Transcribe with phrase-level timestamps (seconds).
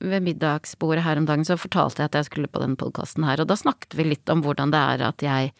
[0.00, 3.40] ved middagsbordet her om dagen så fortalte jeg at jeg skulle på denne podkasten her,
[3.40, 5.52] og da snakket vi litt om hvordan det er at jeg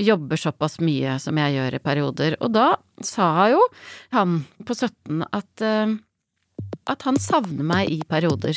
[0.00, 2.36] jobber såpass mye som jeg gjør i perioder.
[2.40, 2.68] Og da
[3.04, 3.60] sa jo
[4.14, 5.96] han på 17 at, eh,
[6.88, 8.56] at han savner meg i perioder.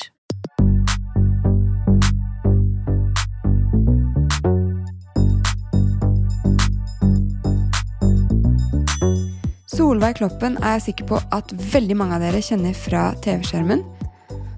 [9.75, 13.83] Solveig Kloppen er jeg sikker på at veldig mange av dere kjenner fra TV-skjermen.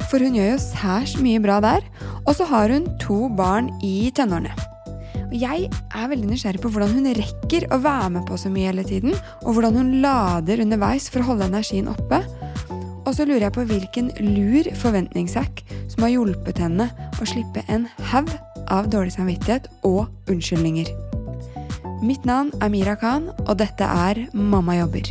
[0.07, 1.85] For hun gjør jo særs mye bra der.
[2.25, 4.53] Og så har hun to barn i tenårene.
[5.27, 8.69] Og jeg er veldig nysgjerrig på hvordan hun rekker å være med på så mye
[8.69, 12.21] hele tiden, og hvordan hun lader underveis for å holde energien oppe.
[13.07, 16.87] Og så lurer jeg på hvilken lur forventningshack som har hjulpet henne
[17.19, 18.31] å slippe en haug
[18.71, 20.91] av dårlig samvittighet og unnskyldninger.
[22.03, 25.07] Mitt navn er Mira Khan, og dette er Mamma jobber.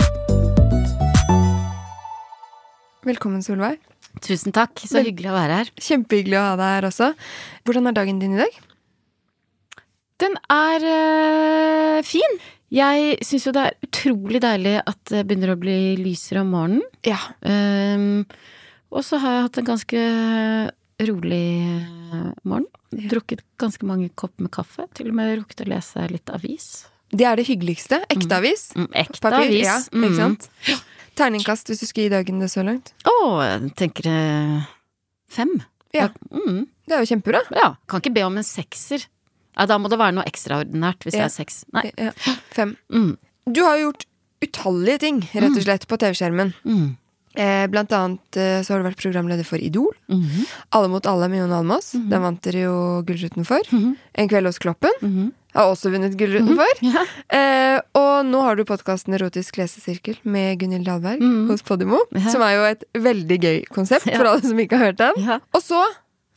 [3.06, 3.80] Velkommen, Solveig.
[4.24, 5.70] Tusen takk, så Vel- hyggelig å være her.
[5.76, 7.10] Kjempehyggelig å ha deg her også.
[7.68, 8.54] Hvordan er dagen din i dag?
[10.22, 12.38] Den er øh, fin.
[12.72, 16.82] Jeg syns jo det er utrolig deilig at det begynner å bli lysere om morgenen.
[17.06, 17.18] Ja.
[17.44, 18.24] Um,
[18.90, 20.02] og så har jeg hatt en ganske
[21.06, 22.66] rolig eh, morgen.
[22.96, 23.10] Ja.
[23.12, 24.88] Drukket ganske mange kopp med kaffe.
[24.96, 26.86] Til og med rukket å lese litt avis.
[27.12, 28.00] Det er det hyggeligste.
[28.10, 28.70] Ekte avis.
[28.74, 29.44] Mm, ekte Papir.
[29.44, 29.66] avis.
[29.68, 30.04] Ja, Mm.
[30.08, 30.48] ikke sant?
[31.16, 32.92] Terningkast hvis du skulle gi dagen det så langt.
[33.08, 34.66] Å, jeg tenker eh,
[35.32, 35.54] fem.
[35.96, 36.10] Ja.
[36.30, 37.40] Mm, Det er jo kjempebra.
[37.56, 37.70] ja.
[37.88, 39.06] Kan ikke be om en sekser.
[39.56, 41.24] Ja, da må det være noe ekstraordinært hvis Ja.
[41.24, 41.62] det er seks.
[41.72, 41.86] Nei.
[41.96, 42.12] Ja,
[42.52, 42.76] fem.
[42.92, 43.16] Mm,
[43.50, 44.04] Du har jo gjort
[44.44, 46.52] utallige ting, rett og slett, på TV-skjermen.
[46.66, 46.96] mm,
[47.68, 49.90] blant annet eh, så har du vært programleder for Idol.
[50.08, 51.92] mhm, Alle mot alle med Jon Almaas.
[51.92, 53.60] Den vant dere jo Gullruten for.
[53.70, 54.90] mhm, En kveld hos Kloppen.
[55.02, 55.32] mhm.
[55.56, 56.80] Har også vunnet Gullruten for.
[56.84, 57.02] Ja.
[57.32, 61.46] Eh, og nå har du podkasten Erotisk lesesirkel med Gunhild Dahlberg Mhm.
[61.48, 61.98] hos Podimo.
[62.12, 62.28] Ja.
[62.30, 64.18] Som er jo et veldig gøy konsept Ja.
[64.18, 65.40] for alle som ikke har hørt den.
[65.54, 65.82] Og så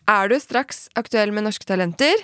[0.07, 2.15] er du straks aktuell med Norske Talenter.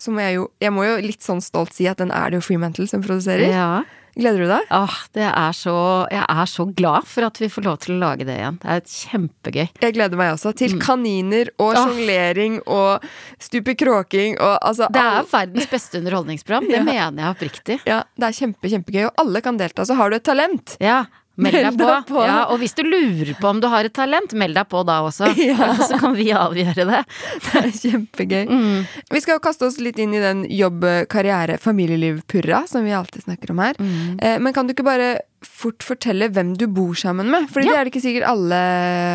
[0.00, 2.40] Så må jeg jo Jeg må jo litt sånn stolt si at den er det
[2.40, 3.50] jo Freemantle som produserer.
[3.52, 3.82] ja.
[4.18, 4.66] Gleder du deg?
[4.74, 5.74] Åh, det er så
[6.10, 8.58] Jeg er så glad for at vi får lov til å lage det igjen.
[8.62, 9.68] Det er kjempegøy.
[9.84, 11.80] Jeg gleder meg også til kaniner og Mm.
[11.80, 13.04] Sjonglering og
[13.38, 16.66] stupe kråking og altså Det er all- verdens beste underholdningsprogram.
[16.70, 16.82] Det Ja.
[16.84, 17.80] mener jeg oppriktig.
[17.86, 19.82] Ja, det er kjempe, kjempegøy, og alle kan delta.
[19.86, 20.76] Så har du et talent.
[20.80, 21.04] Ja,
[21.46, 21.88] meld deg på.
[22.10, 22.24] på.
[22.26, 25.00] Ja, og hvis du lurer på om du har et talent, meld deg på da
[25.06, 25.30] også.
[25.50, 25.72] Ja.
[25.88, 27.00] Så kan vi avgjøre det.
[27.46, 28.44] Det er kjempegøy.
[28.50, 28.84] Mm.
[29.10, 33.24] Vi skal jo kaste oss litt inn i den jobb, karriere, familieliv-purra som vi alltid
[33.26, 33.74] snakker om her.
[33.80, 34.18] Mm.
[34.22, 37.46] Eh, Men kan du ikke bare fort fortelle hvem du bor sammen med?
[37.48, 37.72] Fordi Ja.
[37.72, 38.58] det er det ikke sikkert alle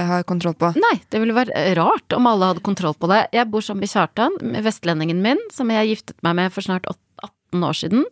[0.10, 0.72] har kontroll på.
[0.82, 3.28] Nei, det ville vært rart om alle hadde kontroll på det.
[3.36, 6.98] Jeg bor sammen med Kjartan, vestlendingen min, som jeg giftet meg med for snart åt-
[7.54, 8.06] 18 år siden.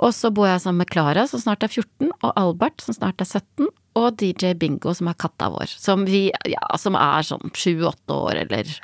[0.00, 3.20] Og så bor jeg sammen med Klara, som snart er 14, og Albert, som snart
[3.20, 3.68] er 17,
[4.00, 5.72] og DJ Bingo, som er katta vår.
[5.80, 8.76] Som vi, ja, som er sånn 7-8 år, eller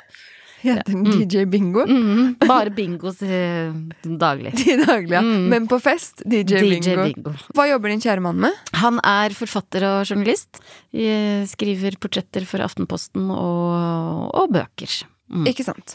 [0.57, 1.83] Heter den DJ Bingo?
[1.85, 4.55] mm, Bare bingo til daglig.
[4.57, 5.21] De daglige.
[5.21, 5.43] Mm.
[5.53, 7.03] Men på fest DJ, DJ Bingo.
[7.03, 7.33] Bingo.
[7.55, 8.57] Hva jobber din kjære mann med?
[8.81, 10.61] Han er forfatter og journalist.
[10.95, 14.97] Jeg skriver portretter for Aftenposten og, og bøker.
[15.29, 15.45] Mm.
[15.53, 15.93] Ikke sant?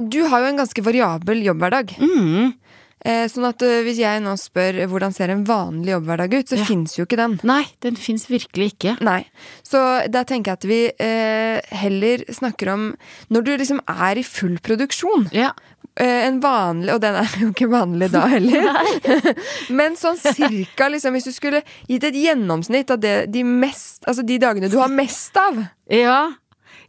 [0.00, 1.94] Du har jo en ganske variabel jobbhverdag.
[2.00, 2.52] Mm.
[3.00, 6.58] Eh, sånn at eh, hvis jeg nå spør hvordan ser en vanlig jobbhverdag ut, så
[6.58, 6.66] Ja.
[6.68, 7.38] fins jo ikke den.
[7.48, 8.98] Nei, den fins virkelig ikke.
[9.00, 9.22] Nei.
[9.64, 9.80] Så
[10.12, 12.90] da tenker jeg at vi eh, heller snakker om
[13.32, 15.30] når du liksom er i full produksjon.
[15.32, 15.54] Ja.
[15.96, 18.68] Eh, en vanlig, og den er jo ikke vanlig da heller.
[19.80, 24.22] Men sånn cirka, liksom, hvis du skulle gitt et gjennomsnitt av det, de, mest, altså
[24.28, 25.56] de dagene du har mest av.
[25.88, 26.20] Ja.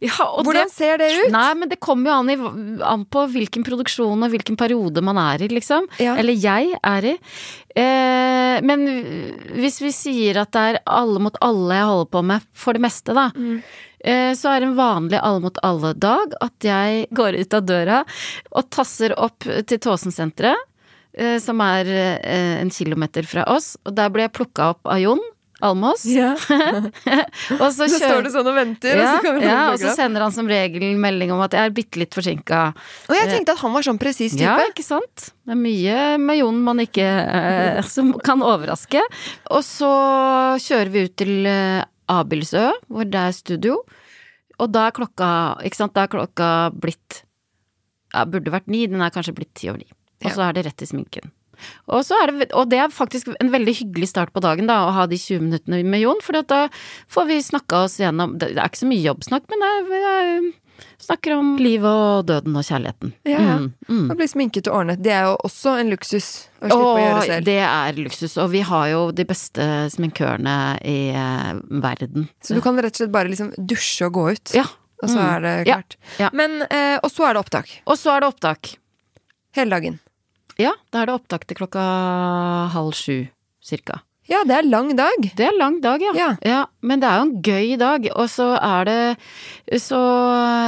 [0.01, 1.27] Ja Hvordan det, ser det ut?
[1.33, 2.37] Nei, men det kommer jo an, i,
[2.89, 5.85] an på hvilken produksjon og hvilken periode man er i, liksom.
[6.01, 6.15] Ja.
[6.17, 7.13] Eller jeg er i.
[7.77, 8.87] Eh, men
[9.61, 12.81] hvis vi sier at det er alle mot alle jeg holder på med, for det
[12.87, 13.27] meste, da.
[13.37, 13.59] Mm.
[14.01, 18.01] eh, Så er en vanlig alle mot alle-dag at jeg går ut av døra
[18.51, 20.65] og tasser opp til Tåsensenteret,
[21.13, 23.75] eh, som er eh, en kilometer fra oss.
[23.85, 25.21] Og der blir jeg plukka opp av Jon
[25.61, 26.03] Almås.
[26.09, 26.31] Ja.
[27.61, 29.75] Og så Så står kjører du sånn og venter, og ja, så kommer ja, og
[29.75, 32.61] og så sender han som regel melding om at jeg er bitte litt forsinka.
[33.09, 34.45] Og jeg tenkte at han var sånn presis type.
[34.47, 35.31] Ja, ikke sant?
[35.45, 39.01] Det er mye med Jon man ikke eh, Som kan overraske.
[39.53, 39.89] Og så
[40.65, 41.81] kjører vi ut til eh,
[42.11, 43.81] Abildsø, hvor det er studio.
[44.61, 45.27] Og da er klokka
[45.65, 47.23] Ikke sant, da er klokka blitt
[48.13, 49.89] Ja, burde vært ni, den er kanskje blitt ti over ni.
[50.25, 51.31] Og så er det rett i sminken.
[51.87, 54.85] Og, så er det, og det er faktisk en veldig hyggelig start på dagen, da,
[54.87, 56.67] å ha de 20 minuttene med Jon, for da
[57.11, 59.71] får vi snakka oss gjennom Det er ikke så mye jobbsnakk, men det
[60.01, 60.51] er, er
[61.01, 63.11] Snakker om livet og døden og kjærligheten.
[63.29, 63.55] Ja, ja.
[63.61, 64.07] Mm, mm.
[64.17, 66.27] Bli sminket og ordnet, det er jo også en luksus
[66.61, 67.45] å slippe å gjøre selv.
[67.45, 70.55] det er luksus, og vi har jo de beste sminkørene
[70.89, 71.51] i eh,
[71.85, 72.27] verden.
[72.41, 74.65] Så du kan rett og slett bare liksom dusje og gå ut, Ja.
[75.03, 75.25] og så Mm.
[75.35, 75.97] er det Ja, klart.
[76.17, 76.29] ja.
[76.33, 77.69] Men, eh, og så er det opptak.
[77.85, 78.75] Og så er det opptak.
[79.53, 79.99] Hele dagen.
[80.61, 81.83] Ja, da er det opptak til klokka
[82.73, 83.25] halv sju,
[83.65, 84.01] cirka.
[84.29, 85.25] Ja, det er lang dag.
[85.35, 86.35] Det er lang dag, ja.
[86.45, 86.65] Ja.
[86.85, 89.99] Men det er jo en gøy dag, og så er det Så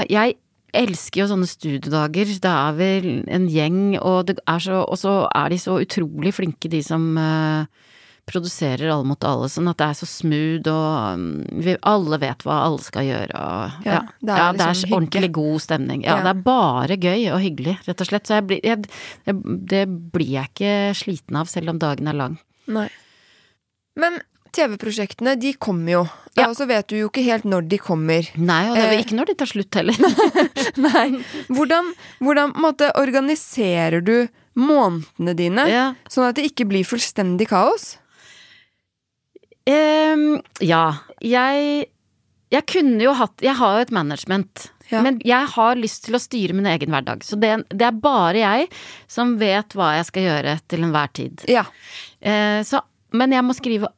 [0.10, 0.36] jeg
[0.74, 2.34] elsker jo sånne studiedager.
[2.44, 6.34] Det er vel en gjeng, og, det er så, og så er de så utrolig
[6.34, 7.70] flinke, de som eh,
[8.30, 12.44] produserer Alle mot alle, sånn at det er så smooth, og mm, vi, alle vet
[12.48, 14.02] hva alle skal gjøre, og Ja, ja.
[14.22, 16.04] det er ja, det er liksom ordentlig god stemning.
[16.06, 16.24] Ja, Ja.
[16.24, 18.28] det er bare gøy og hyggelig, rett og slett.
[18.30, 18.86] Så jeg blir, jeg,
[19.28, 19.42] jeg,
[19.74, 19.84] det
[20.16, 22.38] blir jeg ikke sliten av, selv om dagen er lang.
[22.72, 22.88] Nei.
[24.00, 24.22] Men
[24.54, 26.04] TV-prosjektene, de kommer jo.
[26.38, 26.48] Ja.
[26.48, 28.28] Og så vet du jo ikke helt når de kommer.
[28.38, 29.02] Nei, og det er Eh.
[29.04, 29.98] ikke når de tar slutt heller.
[30.88, 31.08] Nei.
[31.50, 31.92] Hvordan,
[32.22, 35.84] hvordan måte, organiserer du månedene dine, ja.
[36.10, 37.96] sånn at det ikke blir fullstendig kaos?
[39.70, 40.86] Ehm, ja,
[41.24, 41.88] jeg
[42.54, 44.68] Jeg kunne jo hatt Jeg har jo et management.
[44.92, 45.00] Ja.
[45.02, 47.24] Men jeg har lyst til å styre min egen hverdag.
[47.26, 48.68] Så det, det er bare jeg
[49.10, 51.42] som vet hva jeg skal gjøre til enhver tid.
[51.50, 51.64] Ja.
[52.22, 52.82] Uh, så,
[53.16, 53.90] men jeg må skrive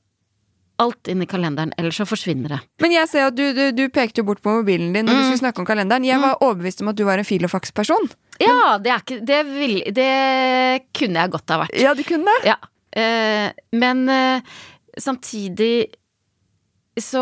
[0.80, 2.60] alt inn i kalenderen, ellers så forsvinner det.
[2.84, 5.20] Men jeg ser at du, du, du pekte jo bort på mobilen din når vi
[5.24, 5.28] Mm.
[5.30, 6.04] skulle snakke om kalenderen.
[6.08, 8.08] Jeg var overbevist om at du var en fil- og faksperson.
[8.44, 10.10] Ja, det ikke Det, vil, det
[10.96, 11.76] kunne jeg godt ha vært.
[11.82, 12.54] Ja, du kunne det.
[12.54, 12.58] Ja.
[12.96, 14.42] Uh, men eh,
[15.02, 15.76] samtidig
[16.96, 17.22] så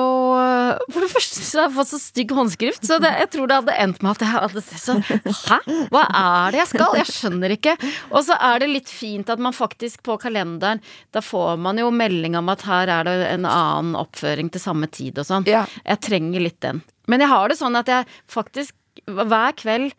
[0.94, 3.56] For det første så har jeg fått så stygg håndskrift, så det, jeg tror det
[3.58, 5.02] hadde endt med at jeg hadde sett sånn
[5.48, 5.58] Hæ?
[5.90, 6.98] Hva er det jeg skal?
[7.00, 7.74] Jeg skjønner ikke.
[8.12, 10.84] Og så er det litt fint at man faktisk på kalenderen
[11.16, 14.92] Da får man jo melding om at her er det en annen oppføring til samme
[14.94, 15.50] tid og sånn.
[15.50, 15.66] Ja.
[15.82, 16.84] Jeg trenger litt den.
[17.10, 18.78] Men jeg har det sånn at jeg faktisk
[19.10, 19.98] hver kveld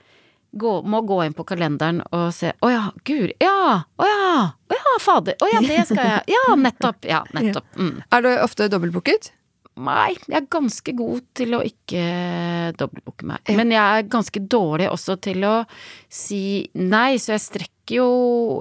[0.54, 3.84] gå, må gå inn på kalenderen og se Å ja, gud, Ja.
[3.98, 4.34] Å ja.
[4.70, 5.38] Å ja, fader.
[5.42, 6.26] Å ja, det skal jeg.
[6.34, 7.06] Ja, nettopp.
[7.08, 7.66] Ja, nettopp.
[7.78, 7.96] Mm.
[8.10, 9.32] Er du ofte dobbeltbooket?
[9.74, 12.02] Nei, jeg er ganske god til å ikke
[12.78, 13.50] dobbeltbooke meg.
[13.58, 15.54] Men jeg er ganske dårlig også til å
[16.06, 18.04] si nei, så jeg strekker jo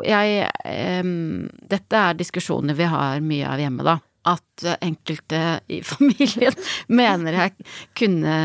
[0.03, 0.49] Jeg
[1.05, 3.99] um, Dette er diskusjoner vi har mye av hjemme, da.
[4.33, 6.57] At enkelte i familien
[6.99, 7.69] mener jeg
[7.99, 8.35] kunne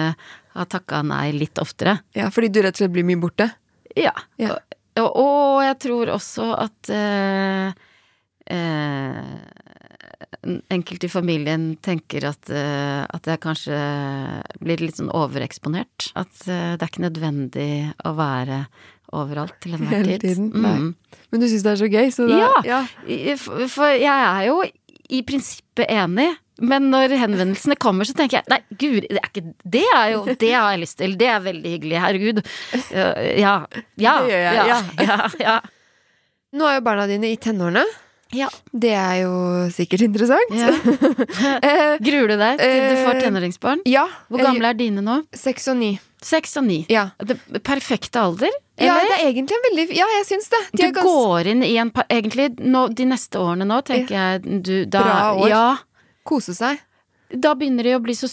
[0.58, 1.98] ha takka nei litt oftere.
[2.18, 3.50] Ja, fordi du rett og slett blir mye borte?
[3.96, 4.12] Ja.
[4.40, 4.58] Ja.
[4.98, 7.70] Og, og jeg tror også at eh,
[8.50, 9.36] eh,
[10.74, 13.78] enkelte i familien tenker at, eh, at jeg kanskje
[14.62, 16.10] blir litt sånn overeksponert.
[16.18, 17.70] At eh, det er ikke nødvendig
[18.08, 18.64] å være
[19.16, 20.26] overalt til enhver Hele tid.
[20.26, 20.74] tiden, nei.
[20.82, 21.22] Mm.
[21.32, 22.50] Men du syns det er så gøy, så da Ja.
[22.66, 22.80] ja.
[23.40, 24.58] For for jeg er jo
[25.08, 26.28] i prinsippet enig.
[26.60, 30.24] Men når henvendelsene kommer, så tenker jeg nei, gud, det er ikke Det er jo
[30.32, 31.14] Det har jeg lyst til.
[31.20, 32.00] Det er veldig hyggelig.
[32.02, 32.42] Herregud.
[33.38, 33.54] Ja.
[33.96, 34.16] Ja.
[34.26, 34.82] Ja.
[34.98, 35.18] ja.
[35.38, 35.56] ja.
[36.58, 37.84] Nå er jo barna dine i tenårene.
[38.34, 38.48] ja.
[38.72, 39.32] Det er jo
[39.72, 40.50] sikkert interessant.
[40.56, 40.72] ja.
[41.68, 43.80] Eh, Gruer du deg til du får Eh, tenåringsbarn?
[43.88, 44.06] ja.
[44.28, 45.20] Hvor gamle er dine nå?
[45.36, 45.94] Seks og ni.
[46.24, 46.80] Seks og ni.
[46.90, 47.10] Ja.
[47.22, 48.50] Det perfekte alder?
[48.78, 50.60] ja, det er egentlig en veldig Ja, jeg syns det.
[50.78, 54.74] De du går inn i en Egentlig, nå, de neste årene nå, tenker jeg du
[54.86, 55.48] da, Bra år.
[55.50, 55.64] Ja.
[56.28, 56.78] Kose seg.
[57.28, 58.24] Da begynner de å bli så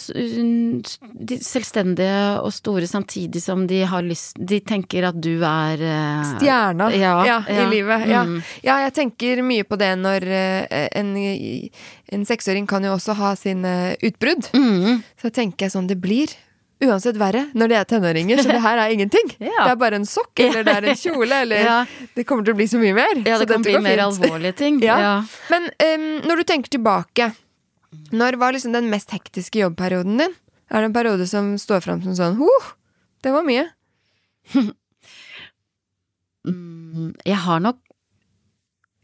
[1.44, 6.88] selvstendige og store samtidig som de har lyst De tenker at du er uh, Stjerna
[6.96, 7.66] Ja, ja, i ja.
[7.72, 8.08] livet.
[8.08, 8.24] Ja.
[8.24, 8.40] Mm.
[8.64, 10.64] ja, jeg tenker mye på det når uh,
[10.96, 11.12] en,
[12.16, 14.48] en seksåring kan jo også ha sine utbrudd.
[14.56, 15.04] Mm.
[15.20, 16.32] Så tenker jeg sånn, det blir
[16.86, 19.28] uansett verre når de er tenåringer, så det her er ingenting.
[19.46, 19.68] Ja.
[19.68, 21.78] Det er bare en sokk, eller det er en kjole, eller Ja.
[22.16, 23.14] Det kommer til å bli så mye mer.
[23.28, 24.80] Ja, det kan bli mer alvorlige ting.
[24.86, 24.98] Ja.
[25.02, 25.16] Ja.
[25.52, 27.32] Men um, når du tenker tilbake,
[28.16, 30.36] når var liksom den mest hektiske jobbperioden din?
[30.72, 32.72] Er det en periode som står fram som sånn huh,
[33.26, 33.68] det var mye?
[36.46, 37.80] Mm, jeg har nok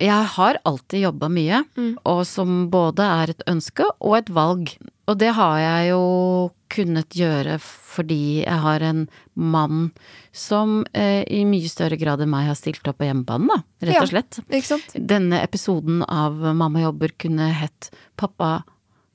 [0.02, 1.98] Jeg har alltid jobba mye, Mm.
[2.10, 4.72] og som både er et ønske og et valg.
[5.08, 9.92] Og det har jeg jo kunnet gjøre fordi jeg har en mann
[10.34, 14.02] som eh, i mye større grad enn meg har stilt opp på hjemmebane, da, rett
[14.02, 14.40] og slett.
[14.66, 14.96] Sant?
[14.96, 18.64] Denne episoden av Mamma jobber kunne hett Pappa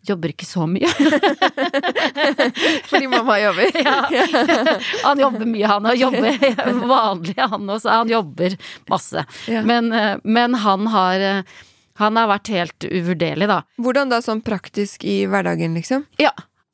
[0.08, 0.88] jobber ikke så mye.
[2.90, 3.70] Fordi mamma jobber.
[3.86, 4.08] Ja.
[5.04, 5.86] Han jobber mye, han.
[5.86, 6.38] Og jobber
[6.88, 7.88] vanlig, han også.
[7.92, 8.56] Han jobber
[8.90, 9.24] masse.
[9.50, 9.62] Ja.
[9.66, 11.42] Men, eh, men han har eh,
[11.96, 13.62] Han har vært helt uvurderlig, da.
[13.80, 16.04] Hvordan da sånn praktisk i hverdagen, liksom?
[16.20, 16.32] Ja.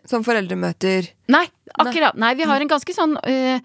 [0.09, 1.07] Som foreldremøter?
[1.31, 1.45] Nei,
[1.79, 2.17] akkurat.
[2.19, 3.61] Nei, vi har en ganske sånn øh,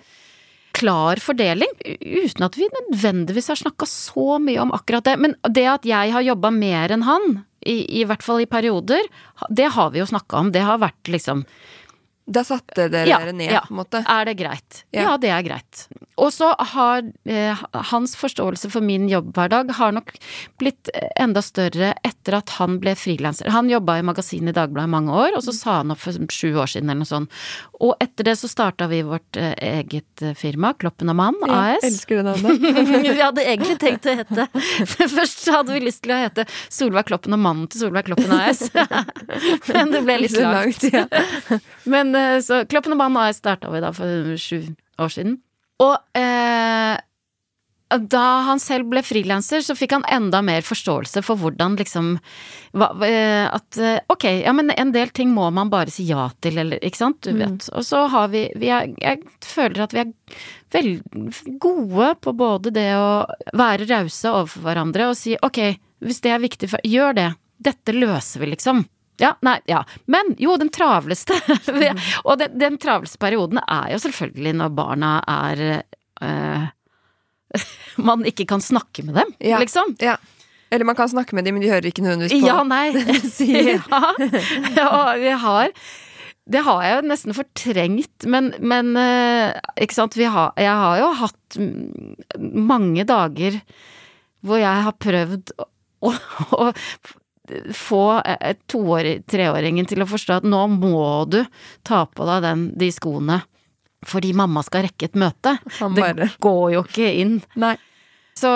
[0.78, 5.16] klar fordeling, uten at vi nødvendigvis har snakka så mye om akkurat det.
[5.24, 9.04] Men det at jeg har jobba mer enn han, i, i hvert fall i perioder,
[9.50, 10.52] det har vi jo snakka om.
[10.56, 11.44] Det har vært liksom
[12.28, 13.62] Da satte dere Ja, dere ned, ja.
[13.68, 14.02] på en måte.
[14.08, 14.82] Er det greit?
[14.92, 15.04] Ja.
[15.10, 15.86] Ja, det er greit.
[16.18, 20.14] Og så har eh, hans forståelse for min jobbhverdag har nok
[20.58, 23.52] blitt enda større etter at han ble frilanser.
[23.54, 26.18] Han jobba i magasinet i Dagbladet i mange år, og så sa han opp for
[26.34, 27.38] sju år siden eller noe sånt.
[27.84, 31.86] Og etter det så starta vi vårt eh, eget eh, firma, Kloppen og Mann AS.
[31.86, 32.66] elsker det navnet.
[33.08, 34.48] vi hadde egentlig tenkt å hete
[35.18, 38.66] Først hadde vi lyst til å hete Solveig Kloppen og mannen til Solveig Kloppen AS.
[39.74, 40.88] Men det ble litt langt.
[41.86, 44.64] Men eh, så Kloppen og Mann AS starta vi da for sju
[44.98, 45.38] år siden.
[45.84, 46.96] Og eh,
[47.88, 52.18] da han selv ble frilanser, så fikk han enda mer forståelse for hvordan liksom
[52.76, 56.28] hva, eh, At eh, ok, ja men en del ting må man bare si ja
[56.44, 57.70] til, eller ikke sant, du vet.
[57.72, 60.12] Og så har vi, vi er, Jeg føler at vi er
[60.76, 63.24] veldig gode på både det å
[63.56, 65.62] være rause overfor hverandre og si ok,
[66.04, 67.32] hvis det er viktig for Gjør det.
[67.58, 68.84] Dette løser vi, liksom.
[69.20, 69.80] Ja, nei, ja.
[70.06, 71.34] Men jo, den travleste
[72.28, 75.62] Og den, den travleste perioden er jo selvfølgelig når barna er
[76.22, 76.66] øh,
[78.10, 79.58] Man ikke kan snakke med dem, Ja.
[79.62, 79.96] liksom.
[80.02, 80.18] ja.
[80.70, 82.48] Eller man kan snakke med dem, men de hører ikke nødvendigvis på.
[82.50, 82.92] Ja, nei.
[83.72, 84.02] ja.
[84.76, 84.90] ja,
[85.22, 85.72] vi har
[86.48, 91.00] Det har jeg jo nesten fortrengt, men, men eh, Ikke sant, vi har Jeg har
[91.02, 91.58] jo hatt
[92.38, 93.62] mange dager
[94.46, 95.66] hvor jeg har prøvd å,
[96.08, 96.12] å,
[96.56, 96.68] å
[97.76, 101.42] få eh, toåring, treåringen til å forstå at nå må du
[101.88, 103.42] ta på deg den, de skoene
[104.08, 105.56] fordi mamma skal rekke et møte.
[105.98, 107.40] Det går jo ikke inn.
[107.60, 107.74] Nei.
[108.38, 108.52] Så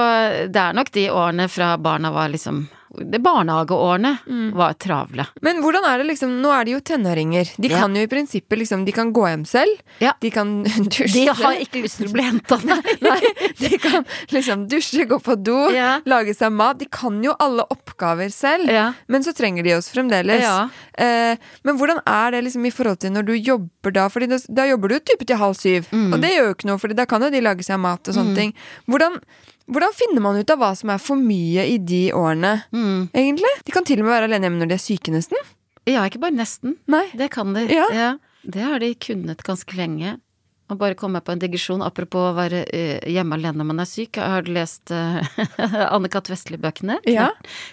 [0.53, 4.09] det er nok de årene fra barna var liksom De barnehageårene
[4.53, 5.23] var travle.
[5.41, 7.47] Men hvordan er det liksom Nå er de jo tenåringer.
[7.61, 7.79] De Ja.
[7.79, 9.79] kan jo i prinsippet liksom De kan gå hjem selv.
[10.03, 10.11] Ja.
[10.19, 11.07] De kan dusje.
[11.13, 12.79] De har ikke lyst til å bli henta, nei.
[13.01, 13.19] Nei,
[13.59, 14.03] de kan
[14.35, 16.01] liksom dusje, gå på do, Ja.
[16.05, 16.79] lage seg mat.
[16.79, 18.67] De kan jo alle oppgaver selv.
[18.69, 18.89] Ja.
[19.07, 20.43] Men så trenger de oss fremdeles.
[20.43, 20.67] Ja.
[20.99, 24.09] Eh, men hvordan er det liksom i forhold til når du jobber da?
[24.11, 25.87] Fordi da, da jobber du type til halv syv.
[25.91, 26.11] Mm.
[26.13, 28.15] Og det gjør jo ikke noe, Fordi da kan jo de lage seg mat og
[28.19, 28.53] sånne ting.
[28.89, 29.15] Hvordan,
[29.69, 33.09] hvordan finner man ut av hva som er for mye i de årene, Mm.
[33.13, 33.51] egentlig?
[33.65, 35.37] De kan til og med være alene hjemme når de er syke, nesten.
[35.85, 36.77] ja, ikke bare nesten.
[36.87, 37.05] Nei.
[37.13, 37.67] Det kan de.
[37.69, 38.17] Ja.
[38.43, 40.19] Det har de kunnet ganske lenge.
[40.71, 43.89] Og bare komme på en digresjon apropos å være eh, hjemme alene når man er
[43.89, 44.15] syk.
[44.15, 45.19] Jeg har lest uh,
[45.91, 46.29] Anne-Kat.
[46.31, 46.99] Vestli-bøkene.
[47.11, 47.29] Ja.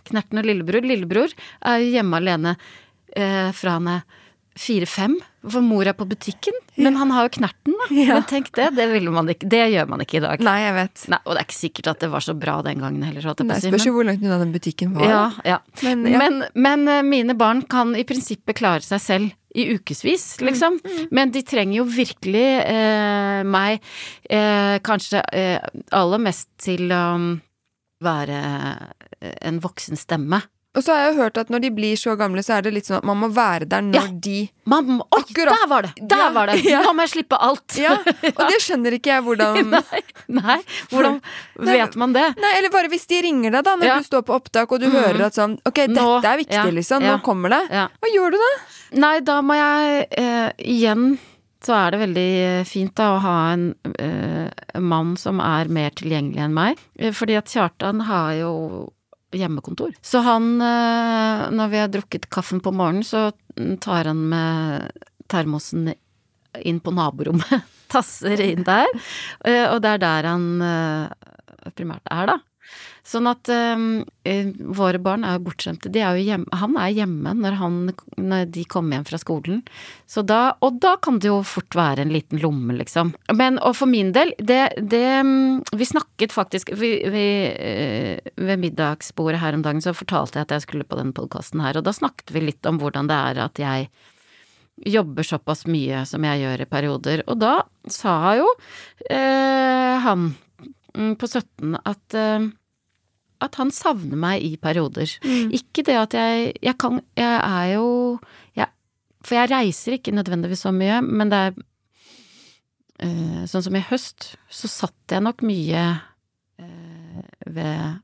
[0.09, 0.83] Knerten og lillebror.
[0.83, 1.31] Lillebror
[1.63, 2.57] er hjemme alene
[3.15, 4.03] eh, fra han er
[4.59, 5.17] fire-fem,
[5.49, 6.57] for mor er på butikken.
[6.83, 7.87] Men han har jo knerten, da.
[7.95, 8.19] Ja.
[8.19, 10.43] Men tenk det, det, ikke, det gjør man ikke i dag.
[10.45, 11.05] Nei, jeg vet.
[11.15, 13.25] Nei, og det er ikke sikkert at det var så bra den gangen heller.
[13.31, 15.09] holdt jeg Det spørs jo hvor langt unna den butikken var.
[15.09, 15.59] ja, ja.
[15.87, 16.05] Men.
[16.19, 20.77] Men, men eh, mine barn kan i prinsippet klare seg selv i ukevis, liksom.
[21.15, 23.81] Men de trenger jo virkelig eh, meg
[24.29, 25.59] eh, kanskje eh,
[25.97, 27.05] aller mest til å
[28.05, 30.43] være eh, en voksen stemme.
[30.77, 32.87] Og så har jeg hørt at når de blir så gamle, så er det litt
[32.87, 34.03] sånn at man må være der når Ja.
[34.29, 35.55] de Mamma, oi, Akkurat.
[35.57, 35.93] der var det!
[36.11, 36.57] Der Ja, var det!
[36.75, 36.83] ja.
[36.85, 37.79] Nå må jeg slippe alt!
[37.81, 37.95] Ja,
[38.37, 40.59] og det skjønner ikke jeg hvordan Nei, nei,
[40.93, 41.17] hvordan
[41.57, 42.27] vet man det?
[42.37, 44.91] Nei, eller bare hvis de ringer deg, da, når du står på opptak og du
[44.93, 47.03] hører at sånn Ok, dette Nå, er viktig, ja, liksom.
[47.03, 47.63] Nå kommer det.
[47.73, 47.89] Ja.
[47.99, 48.53] Hva gjør du da?
[49.07, 51.17] Nei, da må jeg eh, igjen
[51.65, 53.65] så er det veldig eh, fint da å ha en
[53.99, 56.79] eh, mann som er mer tilgjengelig enn meg.
[57.01, 58.53] Eh, Fordi at Kjartan har jo
[59.37, 59.93] hjemmekontor.
[60.03, 63.29] Så han, eh, når vi har drukket kaffen på morgenen, så
[63.85, 64.93] tar han med
[65.29, 65.91] termosen
[66.65, 67.67] inn på naborommet.
[67.93, 68.89] Tasser inn der.
[69.45, 72.39] Eh, Og det er der han eh, primært er, da.
[73.09, 74.03] Sånn at um,
[74.77, 75.89] våre barn er jo bortskjemte.
[75.97, 77.79] Er jo hjemme, han er hjemme når, han,
[78.21, 79.63] når de kommer hjem fra skolen.
[80.29, 83.15] Da, og da kan det jo fort være en liten lomme, liksom.
[83.39, 85.07] Men og for min del, det, det
[85.79, 90.57] Vi snakket faktisk vi, vi, eh, Ved middagsbordet her om dagen så fortalte jeg at
[90.59, 93.43] jeg skulle på denne podkasten her, og da snakket vi litt om hvordan det er
[93.47, 93.89] at jeg
[94.87, 97.25] jobber såpass mye som jeg gjør i perioder.
[97.27, 97.55] Og da
[97.91, 98.47] sa jo
[99.11, 100.31] eh, han
[100.95, 102.49] mm, på 17 at eh,
[103.41, 105.07] at han savner meg i perioder.
[105.55, 108.19] Ikke det at jeg Jeg kan Jeg er jo
[108.57, 108.67] jeg,
[109.23, 111.55] For jeg reiser ikke nødvendigvis så mye, men det er
[113.05, 115.85] eh, Sånn som i høst, så satt jeg nok mye
[116.59, 118.03] eh, ved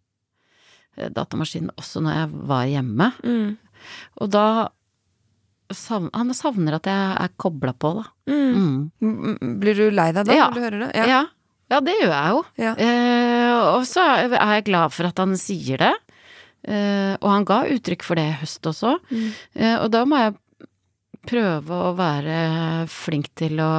[1.14, 3.06] datamaskinen også når jeg var hjemme.
[4.22, 4.44] Og da
[5.90, 8.04] Han savner at jeg er kobla på, da.
[8.30, 8.92] Mm.
[9.02, 10.44] M- Blir du lei deg da Ja.
[10.50, 10.90] når du hører det?
[10.94, 11.22] Ja.
[11.72, 12.42] ja, det gjør jeg jo.
[12.62, 12.74] Ja.
[12.78, 13.23] Eh,
[13.78, 15.94] og så er jeg glad for at han sier det.
[16.64, 18.96] Eh, og han ga uttrykk for det i høst også.
[19.10, 19.26] Mm.
[19.58, 20.36] Eh, og da må jeg
[21.28, 22.38] prøve å være
[22.92, 23.72] flink til å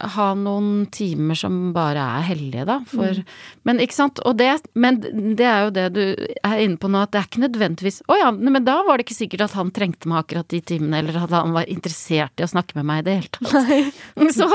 [0.00, 2.78] ha noen timer som bare er hellige, da.
[2.88, 3.24] For, Mm.
[3.68, 5.00] Men ikke sant, og det, men
[5.36, 6.02] det er jo det du
[6.46, 9.06] er inne på nå, at det er ikke nødvendigvis Å ja, men da var det
[9.06, 12.46] ikke sikkert at han trengte meg akkurat de timene, eller at han var interessert i
[12.46, 13.52] å snakke med meg i det hele tatt.
[13.68, 14.30] Nei.
[14.40, 14.46] Så,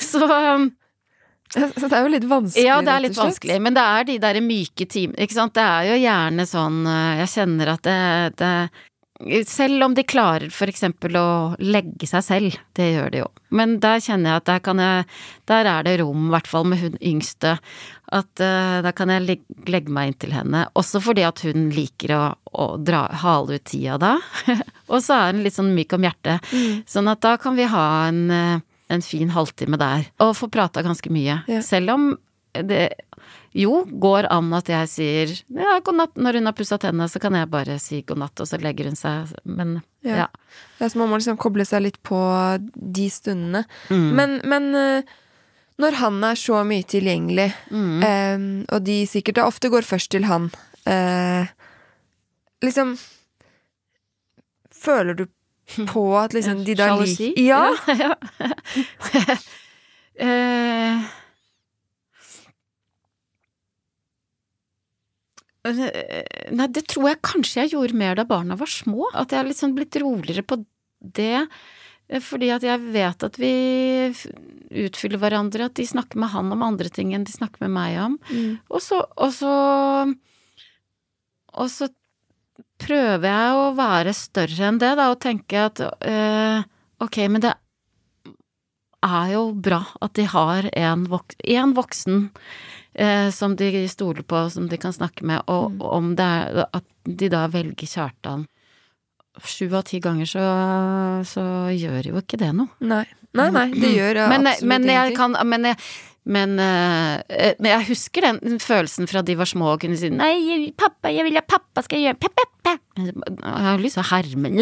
[0.00, 0.70] så um,
[1.80, 4.18] Så det er jo litt vanskelig, ja, det er litt vanskelig, men det er de
[4.24, 5.54] der myke timene, ikke sant.
[5.56, 7.98] Det er jo gjerne sånn eh, Jeg kjenner at det,
[8.42, 8.52] det
[9.48, 11.28] selv om de klarer for eksempel å
[11.62, 13.28] legge seg selv, det gjør de jo.
[13.56, 15.04] Men der kjenner jeg at der kan jeg
[15.48, 17.56] Der er det rom, i hvert fall med hun yngste,
[18.12, 20.66] at uh, da kan jeg legge, legge meg inntil henne.
[20.74, 22.22] Også fordi at hun liker å,
[22.52, 24.16] å dra, hale ut tida da.
[24.92, 26.50] og så er hun litt sånn myk om hjertet.
[26.90, 30.82] Sånn at da kan vi ha en, eh, en fin halvtime der, og få prata
[30.86, 31.40] ganske mye.
[31.50, 31.60] Ja.
[31.66, 32.04] Selv om
[32.56, 32.92] det
[33.56, 37.20] jo går an at jeg sier ja, god natt når hun har pussa tennene, så
[37.20, 40.16] kan jeg bare si god natt, og så legger hun seg, men Ja.
[40.22, 40.26] ja.
[40.78, 42.16] Det er som om man liksom koble seg litt på
[42.76, 43.64] de stundene.
[43.90, 44.08] Mm.
[44.16, 45.02] Men, men eh,
[45.82, 48.02] når han er så mye tilgjengelig, Mm.
[48.06, 50.50] eh, og de sikkert da ofte går først til han
[50.86, 51.48] eh,
[52.64, 52.94] Liksom
[54.76, 55.26] Føler du
[55.92, 57.32] på at liksom de da Sjalusi?
[57.34, 57.64] liker Ja!
[58.02, 58.12] ja.
[60.16, 61.02] Eh,
[65.66, 69.10] eh, Nei, det tror jeg kanskje jeg gjorde mer da barna var små.
[69.12, 70.60] At jeg har liksom blitt roligere på
[71.00, 71.46] det.
[72.08, 73.52] eh, Fordi at jeg vet at vi
[74.86, 78.00] utfyller hverandre, at de snakker med han om andre ting enn de snakker med meg
[78.02, 78.18] om.
[78.30, 78.58] Mm.
[78.70, 79.02] Og så
[81.56, 81.88] Og så
[82.82, 86.64] prøver jeg å være større enn det, da, og tenke at eh,
[87.02, 87.54] ok, men det
[89.06, 92.24] er jo bra at de har en, vok en voksen
[92.94, 95.80] eh, som de stoler på, som de kan snakke med, og Mm.
[95.82, 98.46] om det er at de da velger Kjartan
[99.44, 100.44] sju av ti ganger, så,
[101.28, 101.42] så
[101.76, 102.68] gjør jo ikke det noe.
[102.80, 103.04] Nei.
[103.36, 104.28] Nei, nei, det gjør Mm.
[104.32, 105.16] men, absolutt men ingenting.
[105.16, 105.76] kan Men jeg,
[106.26, 110.72] men, eh, men jeg husker den følelsen fra de var små og kunne si Nei,
[110.74, 112.74] pappa, jeg vil at pappa skal gjøre pappa, pe.
[112.98, 114.48] Jeg har lyst til å herme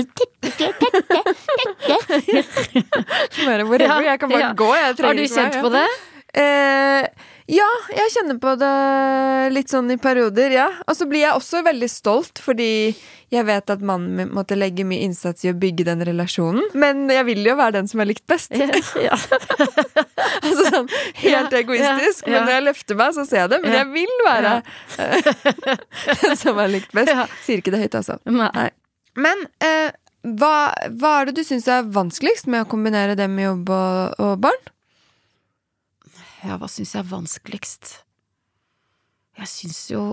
[3.44, 4.52] Bare, Whatever, Ja, jeg kan bare ja.
[4.59, 4.68] gå.
[4.76, 5.87] Jeg trenger Har du kjent på det?
[6.35, 7.02] Eh,
[7.54, 8.75] ja, jeg kjenner på det
[9.54, 10.68] litt sånn i perioder, ja.
[10.88, 12.94] Og så blir jeg også veldig stolt, fordi
[13.35, 16.64] jeg vet at mannen min måtte legge mye innsats i å bygge den relasjonen.
[16.78, 18.54] Men jeg vil jo være den som er likt best.
[19.04, 19.16] Ja.
[20.50, 20.88] altså sånn
[21.22, 22.26] helt Ja, egoistisk.
[22.26, 22.38] ja, ja.
[22.38, 23.58] Men når jeg løfter meg, så ser jeg det.
[23.64, 23.82] Men Ja.
[23.82, 24.54] jeg vil være
[26.23, 27.12] den som er likt best.
[27.12, 27.26] Ja.
[27.47, 28.19] Sier ikke det høyt, altså.
[28.28, 28.69] Nei.
[29.14, 29.90] Men eh,
[30.25, 30.54] hva,
[30.99, 34.38] hva er det du syns er vanskeligst med å kombinere det med jobb og, og
[34.47, 34.71] barn?
[36.45, 37.92] Ja, hva syns jeg er vanskeligst?
[39.40, 40.04] Jeg syns jo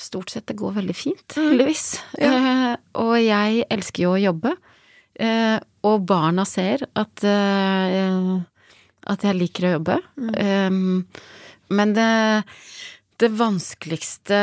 [0.00, 1.84] stort sett det går veldig fint, heldigvis.
[2.24, 4.54] Eh, og jeg elsker jo å jobbe.
[5.20, 8.30] Eh, og barna ser at, eh,
[9.08, 10.00] at jeg liker å jobbe.
[10.40, 10.68] Eh,
[11.70, 12.10] men det,
[13.22, 14.42] det vanskeligste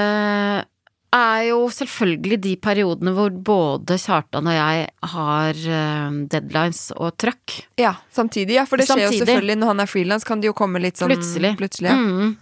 [1.17, 5.61] er jo selvfølgelig de periodene hvor både Kjartan og jeg har
[6.31, 7.61] deadlines og trøkk.
[7.79, 8.57] Ja, samtidig.
[8.59, 10.99] Ja, for det skjer jo selvfølgelig når han er frilans, kan det jo komme litt
[10.99, 11.55] sånn Plutselig.
[11.59, 11.97] plutselig ja.
[11.97, 12.35] Mm.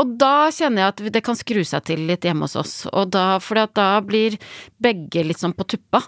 [0.00, 3.10] Og da kjenner jeg at det kan skru seg til litt hjemme hos oss, og
[3.12, 4.38] da, for da blir
[4.80, 6.02] begge litt sånn på tuppa.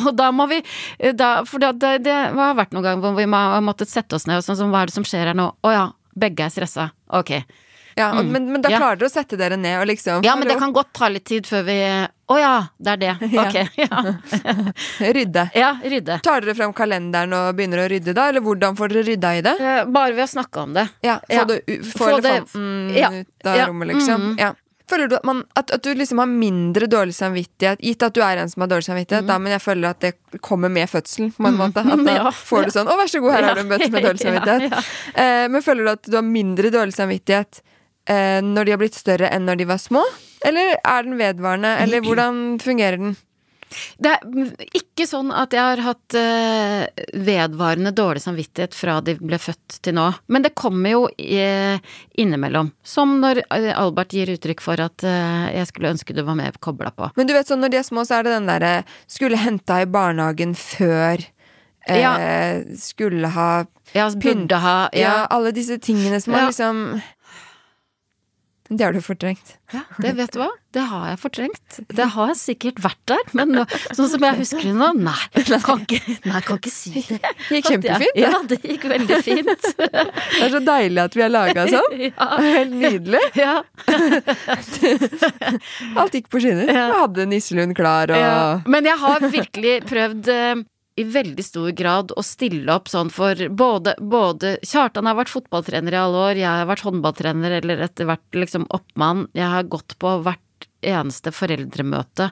[0.00, 0.60] Og da må vi
[1.12, 4.26] da, For det, det, det har vært noen ganger hvor vi har måttet sette oss
[4.30, 5.50] ned og sånn som hva er det som skjer her nå?
[5.66, 6.90] Å ja, begge er stressa.
[7.08, 7.36] Ok.
[7.98, 8.28] Ja, og, Mm.
[8.32, 8.78] men, men da Ja.
[8.78, 11.24] klarer dere å sette dere ned og liksom Ja, men det kan godt ta litt
[11.26, 11.74] tid før vi
[12.30, 13.14] Å ja, det er det.
[13.42, 13.56] Ok.
[13.82, 14.02] Ja,
[15.18, 15.44] rydde.
[15.58, 16.20] ja rydde.
[16.22, 19.42] Tar dere frem kalenderen og begynner å rydde da, eller hvordan får dere rydda i
[19.46, 19.54] det?
[19.60, 20.86] Eh, Bare ved å snakke om det.
[21.04, 21.58] Ja, Få, det,
[21.90, 23.10] få, Få det- elefanten ja.
[23.10, 24.28] ut av rommet, liksom?
[24.30, 24.38] Mm.
[24.38, 24.52] Ja.
[24.90, 28.20] Føler du at, man, at, at du liksom har mindre dårlig samvittighet, gitt at du
[28.26, 31.30] er en som har dårlig samvittighet, da, men jeg føler at det kommer med fødselen,
[31.36, 31.80] på en måte.
[31.84, 32.06] At da Mm.
[32.18, 32.30] Ja.
[32.34, 34.30] får du sånn 'Å, vær så god, her har du en bøtte med dårlig Ja,
[34.30, 34.70] samvittighet'.
[34.70, 35.22] ja.
[35.22, 37.62] Eh, men føler du at du har mindre dårlig samvittighet
[38.10, 40.02] eh, når de har blitt større enn når de var små?
[40.44, 43.16] Eller er den vedvarende, eller hvordan fungerer den?
[44.02, 49.38] Det er ikke sånn at jeg har hatt eh, vedvarende dårlig samvittighet fra de ble
[49.40, 51.78] født til nå, men det kommer jo eh,
[52.18, 52.72] innimellom.
[52.82, 56.90] Som når eh, Albert gir uttrykk for at jeg skulle ønske du var mer kobla
[56.94, 57.10] på.
[57.16, 58.72] Men du vet sånn, når de er små, så er det den derre
[59.10, 61.22] skulle henta i barnehagen før.
[61.88, 63.64] Eh, Skulle ha
[63.96, 65.00] Ja, burde ha ja.
[65.00, 66.50] ja, alle disse tingene som er Ja.
[66.52, 66.82] liksom
[68.70, 69.56] Det har du fortrengt.
[69.74, 71.78] ja, det vet du hva, det har jeg fortrengt.
[71.90, 75.16] Det har jeg sikkert vært der, men nå, sånn som jeg husker det nå, nei,
[75.66, 75.98] kan ikke,
[76.30, 77.18] nei, kan ikke si det.
[77.18, 78.20] Det gikk kjempefint.
[78.22, 79.66] Ja, det gikk veldig fint.
[79.80, 81.98] Det er så deilig at vi har laga sånn.
[82.06, 82.28] Ja.
[82.40, 83.20] Helt nydelig.
[83.36, 83.56] Ja.
[85.98, 86.70] Alt gikk på skinner.
[86.70, 90.62] Vi hadde Nisselund klar og Ja, men jeg har virkelig prøvd eh,
[91.00, 95.96] i veldig stor grad å stille opp sånn for både, både Kjartan har vært fotballtrener
[95.96, 99.96] i alle år, jeg har vært håndballtrener eller etter hvert liksom oppmann, jeg har gått
[100.02, 102.30] på hvert eneste foreldremøte.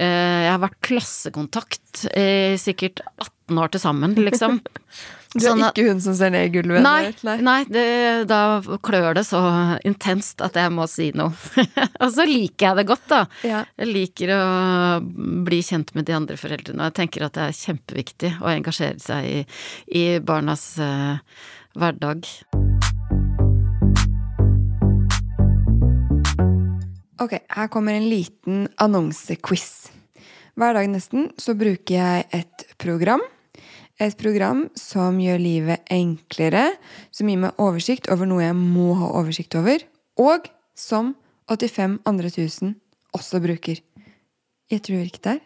[0.00, 4.60] Eh, Jeg har vært klassekontakt i sikkert 18 år til sammen, liksom.
[5.32, 6.82] Du er Sånn at- ikke hun som ser ned i gulvet?
[6.84, 7.36] Nei, Nei.
[7.40, 9.40] nei det, da klør det så
[9.88, 11.32] intenst at jeg må si noe.
[12.02, 13.22] og så liker jeg det godt, da.
[13.48, 13.62] Ja.
[13.80, 14.42] Jeg liker å
[15.46, 19.00] bli kjent med de andre foreldrene, og jeg tenker at det er kjempeviktig å engasjere
[19.00, 19.40] seg i,
[19.88, 21.16] i barnas uh,
[21.80, 22.28] hverdag.
[27.22, 29.88] Ok, her kommer en liten annonsequiz.
[30.58, 33.22] Hver dag nesten så bruker jeg et program.
[34.00, 36.70] Et program som gjør livet enklere,
[37.12, 39.84] som gir meg oversikt over noe jeg må ha oversikt over,
[40.20, 41.14] og som
[41.52, 42.76] 85 andre tusen
[43.12, 43.82] også bruker.
[44.72, 45.42] Jeg tror ikke det er.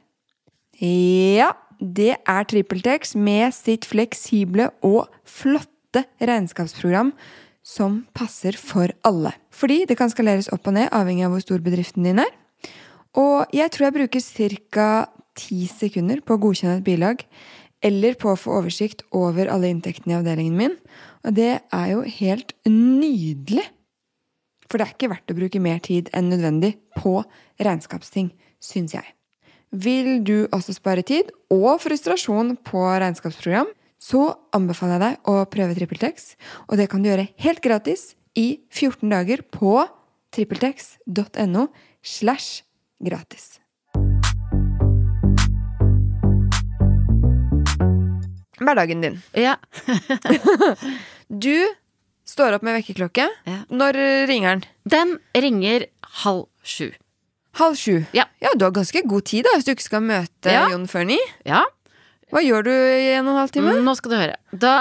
[0.77, 7.13] Ja, det er TrippelTex med sitt fleksible og flotte regnskapsprogram
[7.67, 9.33] som passer for alle.
[9.51, 12.33] Fordi det kan skaleres opp og ned avhengig av hvor stor bedriften din er.
[13.17, 14.23] Og jeg tror jeg bruker
[14.71, 14.89] ca.
[15.37, 17.25] ti sekunder på å godkjenne et bilag,
[17.87, 20.77] eller på å få oversikt over alle inntektene i avdelingen min.
[21.27, 23.67] Og det er jo helt nydelig!
[24.67, 27.21] For det er ikke verdt å bruke mer tid enn nødvendig på
[27.63, 29.07] regnskapsting, syns jeg.
[29.71, 35.77] Vil du også spare tid og frustrasjon på regnskapsprogram, så anbefaler jeg deg å prøve
[35.77, 36.33] TrippelTex,
[36.69, 39.79] og det kan du gjøre helt gratis i 14 dager på
[40.37, 41.69] trippeltex.no
[42.05, 42.67] slash
[43.03, 43.57] gratis.
[48.67, 49.21] Hverdagen din.
[49.39, 49.57] Ja.
[51.29, 51.67] Du
[52.27, 53.25] står opp med vekkerklokke.
[53.47, 53.57] Ja.
[53.71, 53.97] Når
[54.31, 54.63] ringer den?
[54.87, 55.87] Den ringer
[56.23, 56.93] halv sju.
[57.59, 58.05] Halv sju.
[58.15, 58.27] Ja.
[58.55, 60.67] du har ganske god tid da, hvis du ikke skal møte Ja.
[60.71, 61.19] Jon før ni.
[61.49, 61.65] Ja,
[62.31, 63.75] Hva gjør du i en og en halv time?
[63.87, 64.37] Nå skal du høre.
[64.51, 64.73] Da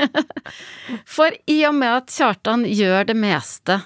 [1.16, 3.76] For i og med at Kjartan gjør det meste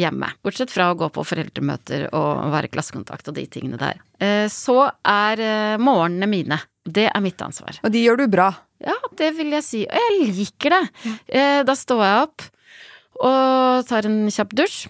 [0.00, 4.46] hjemme, bortsett fra å gå på foreldremøter og være klassekontakt og de tingene der, eh,
[4.52, 6.58] så er eh, morgenene mine.
[6.84, 7.76] Det er mitt ansvar.
[7.84, 8.48] Og de gjør du bra.
[8.80, 9.82] Ja, det vil jeg si.
[9.84, 10.82] Og jeg liker det.
[11.28, 12.46] Eh, Da står jeg opp
[13.20, 14.88] og tar en kjapp dusj.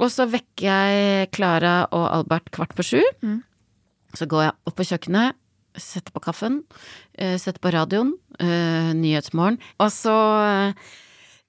[0.00, 3.02] Og så vekker jeg Klara og Albert kvart på sju.
[3.20, 3.42] Mm.
[4.16, 5.36] Så går jeg opp på kjøkkenet,
[5.76, 6.62] setter på kaffen,
[7.14, 9.60] setter på radioen, Nyhetsmorgen.
[9.78, 10.14] Og så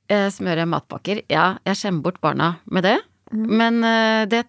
[0.09, 1.23] eh, smører jeg matpakker.
[1.31, 2.97] Ja, jeg skjemmer bort barna med det.
[3.31, 4.43] Men eh, det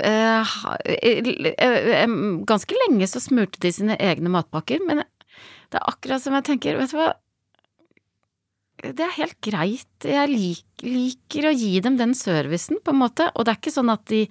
[0.00, 0.54] eh,
[0.96, 2.14] eh,
[2.48, 6.78] Ganske lenge så smurte de sine egne matpakker, men det er akkurat som jeg tenker,
[6.78, 7.10] vet du hva
[8.84, 10.06] Det er helt greit.
[10.06, 13.28] Jeg lik, liker å gi dem den servicen, på en måte.
[13.34, 14.24] Og det er ikke sånn at de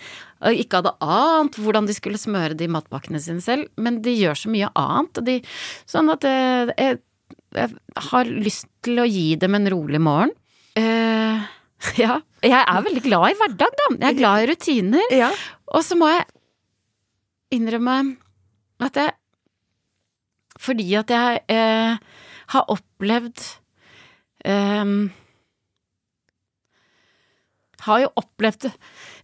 [0.54, 4.54] ikke hadde ant hvordan de skulle smøre de matpakkene sine selv, men de gjør så
[4.54, 5.20] mye annet.
[5.20, 5.40] Og de,
[5.90, 7.02] sånn at jeg,
[7.58, 7.74] jeg
[8.10, 10.34] har lyst til å gi dem en rolig morgen.
[10.80, 11.44] Eh,
[12.04, 12.20] ja.
[12.44, 13.90] Jeg er veldig glad i hverdag, da.
[13.96, 15.14] Jeg er glad i rutiner.
[15.14, 15.32] Ja.
[15.74, 16.26] Og så må jeg
[17.54, 17.98] innrømme
[18.84, 19.14] at jeg
[20.60, 21.98] Fordi at jeg uh,
[22.54, 23.42] har opplevd
[24.48, 25.12] um,
[27.84, 28.70] Har jo opplevd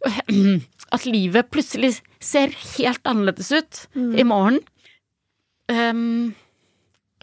[0.95, 4.59] at livet plutselig ser helt annerledes ut i morgen.
[5.69, 6.35] Um,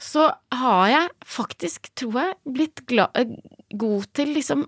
[0.00, 3.36] så har jeg faktisk, tror jeg, blitt glad,
[3.74, 4.66] god til liksom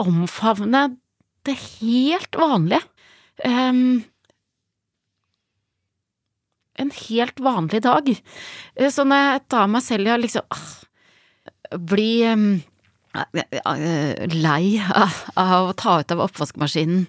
[0.00, 0.96] omfavne
[1.44, 2.80] det helt vanlige.
[3.44, 4.04] Um,
[6.78, 8.08] en helt vanlig dag.
[8.76, 10.70] Eh, Så når jeg tar meg selv i å liksom ah,
[11.78, 12.38] bli eh,
[14.34, 17.06] lei av, av å ta ut av oppvaskmaskinen,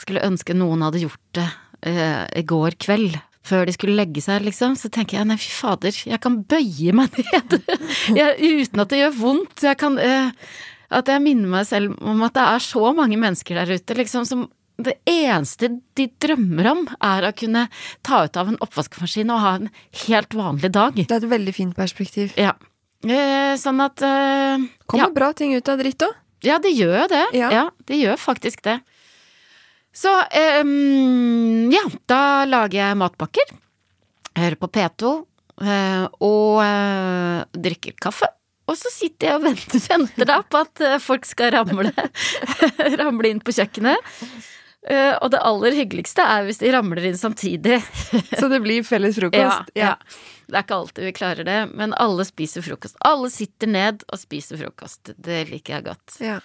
[0.00, 1.46] skulle ønske noen hadde gjort det
[1.86, 3.20] uh, i går kveld.
[3.44, 6.94] Før de skulle legge seg, liksom, så tenker jeg nei, fy fader, jeg kan bøye
[6.96, 7.58] meg ned
[8.16, 9.64] jeg, uten at det gjør vondt.
[9.66, 10.30] Jeg kan uh,
[10.94, 14.24] At jeg minner meg selv om at det er så mange mennesker der ute, liksom,
[14.28, 14.46] som
[14.80, 17.68] det eneste de drømmer om, er å kunne
[18.02, 19.68] ta ut av en oppvaskmaskin og ha en
[20.06, 20.96] helt vanlig dag.
[20.98, 22.32] Det er et veldig fint perspektiv.
[22.40, 22.56] Ja.
[23.04, 25.14] Eh, sånn at eh, Kommer ja.
[25.14, 26.16] bra ting ut av dritt òg.
[26.42, 27.22] ja, det gjør jo det.
[27.36, 27.52] Ja.
[27.52, 27.64] Ja.
[27.86, 28.80] det gjør faktisk det.
[29.94, 30.10] Så
[30.62, 33.52] um, ja, da lager jeg matpakker.
[34.34, 35.12] Hører på P2
[35.62, 38.26] eh, og uh, drikker kaffe.
[38.64, 41.92] Og så sitter jeg og venter, venter da på at eh, folk skal ramle,
[43.00, 44.12] ramle inn på kjøkkenet.
[44.84, 47.78] Uh, og det aller hyggeligste er hvis de ramler inn samtidig.
[48.40, 49.70] Så det blir felles frokost.
[49.78, 49.94] Ja, ja.
[50.44, 52.98] Det er ikke alltid vi klarer det, men alle spiser frokost.
[53.06, 55.14] Alle sitter ned og spiser frokost.
[55.16, 56.18] Det liker jeg godt.
[56.20, 56.42] Ja.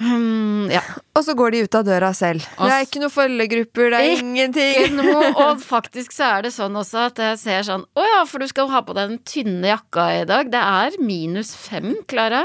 [0.00, 0.80] Hmm, ja.
[1.14, 2.42] Og så går de ut av døra selv.
[2.56, 4.96] Og Det er ikke noen følgegrupper, det er ingenting.
[4.98, 8.42] Noe, og faktisk så er det sånn også at jeg ser sånn Å ja, for
[8.42, 10.50] du skal ha på deg den tynne jakka i dag.
[10.50, 12.44] Det er minus fem, Klara.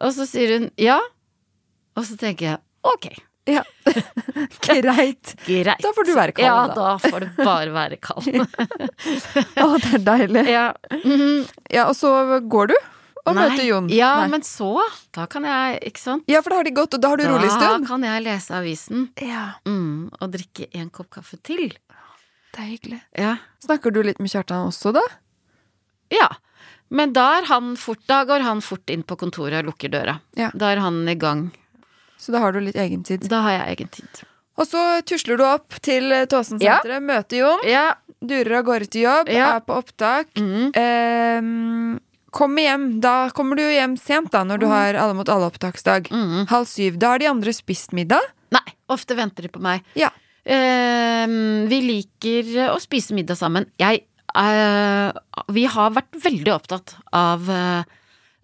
[0.00, 1.00] Og så sier hun ja.
[1.98, 3.10] Og så tenker jeg ok,
[3.50, 3.64] Ja.
[4.64, 5.34] Greit.
[5.44, 5.82] greit.
[5.82, 6.74] Da får du være kald, Ja, da.
[6.76, 8.28] da får du bare være kald.
[9.64, 10.44] Å, det er deilig.
[10.48, 10.64] ja.
[11.02, 11.42] mhm.
[11.72, 12.14] Ja, og så
[12.48, 12.76] går du
[13.26, 13.48] og Nei.
[13.50, 13.88] møte Jon.
[13.92, 14.28] Ja, Nei.
[14.32, 14.80] men så
[15.12, 16.24] Da kan jeg, ikke sant?
[16.26, 17.84] ja, for da har de gått, og da har du rolig stund.
[17.84, 21.68] Da kan jeg lese avisen Ja, mm, og drikke en kopp kaffe til.
[22.52, 23.00] det er hyggelig.
[23.18, 23.36] Ja.
[23.64, 25.02] Snakker du litt med Kjartan også, da?
[26.10, 26.28] Ja.
[26.90, 30.20] Men da er han fort Da går han fort inn på kontoret og lukker døra.
[30.34, 30.50] Ja.
[30.54, 31.50] Da er han i gang.
[32.18, 33.28] Så da har du litt egentid.
[33.28, 34.24] Da har jeg egen tid.
[34.58, 37.00] Og så tusler du opp til Tåsensenteret, ja.
[37.00, 37.94] møter Jon, Ja.
[38.20, 39.56] durer av gårde til jobb, Ja.
[39.56, 40.26] er på opptak.
[40.36, 41.99] Mm.
[42.34, 42.88] Kommer hjem.
[43.02, 46.10] Da kommer du hjem sent, da, når du har Alle mot alle-opptaksdag.
[46.12, 46.46] Mm.
[46.50, 46.98] Halv syv.
[47.00, 48.24] Da har de andre spist middag.
[48.54, 49.84] Nei, ofte venter de på meg.
[49.98, 50.10] Ja.
[50.44, 53.68] Ehm, vi liker å spise middag sammen.
[53.80, 55.10] Jeg eh,
[55.52, 57.96] Vi har vært veldig opptatt av eh,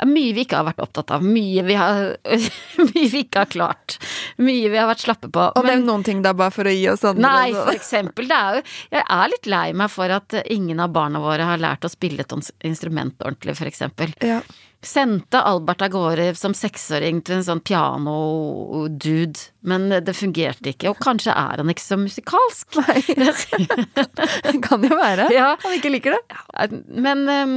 [0.04, 1.22] mye vi ikke har vært opptatt av.
[1.24, 2.16] Mye vi, har,
[2.90, 3.96] mye vi ikke har klart.
[4.36, 5.46] Mye vi har vært slappe på.
[5.56, 7.24] Og Men- nevn noen ting, da, bare for å gi oss andre.
[7.24, 8.28] Nei, for eksempel.
[8.28, 8.62] Det er jo,
[8.98, 12.20] jeg er litt lei meg for at ingen av barna våre har lært å spille
[12.26, 12.36] et
[12.68, 14.12] instrument ordentlig, for eksempel.
[14.20, 14.42] Ja.
[14.86, 20.92] Sendte Albert av gårde som seksåring til en sånn piano-dude, men det fungerte ikke.
[20.92, 22.76] Og kanskje er han ikke så musikalsk.
[24.46, 25.30] Det kan jo være.
[25.34, 25.54] Ja.
[25.64, 26.78] Han ikke liker det.
[26.92, 27.56] Men, ehm,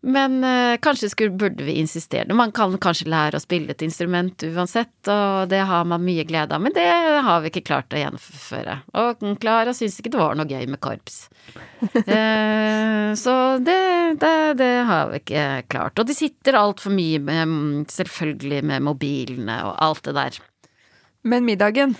[0.00, 2.34] men eh, kanskje skulle, burde vi insistere.
[2.36, 6.56] Man kan kanskje lære å spille et instrument uansett, og det har man mye glede
[6.56, 6.86] av, men det
[7.26, 8.78] har vi ikke klart å gjennomføre.
[9.00, 11.24] Og Klara syns ikke det var noe gøy med korps.
[12.04, 13.76] Eh, så det,
[14.20, 15.98] det, det har vi ikke klart.
[16.00, 20.38] Og de sitter altfor mye med, mm, selvfølgelig med mobilene og alt det der.
[21.28, 21.96] Men middagen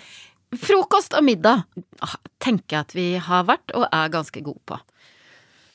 [0.60, 1.64] Frokost og middag
[2.04, 4.78] ah, tenker jeg at vi har vært og er ganske gode på.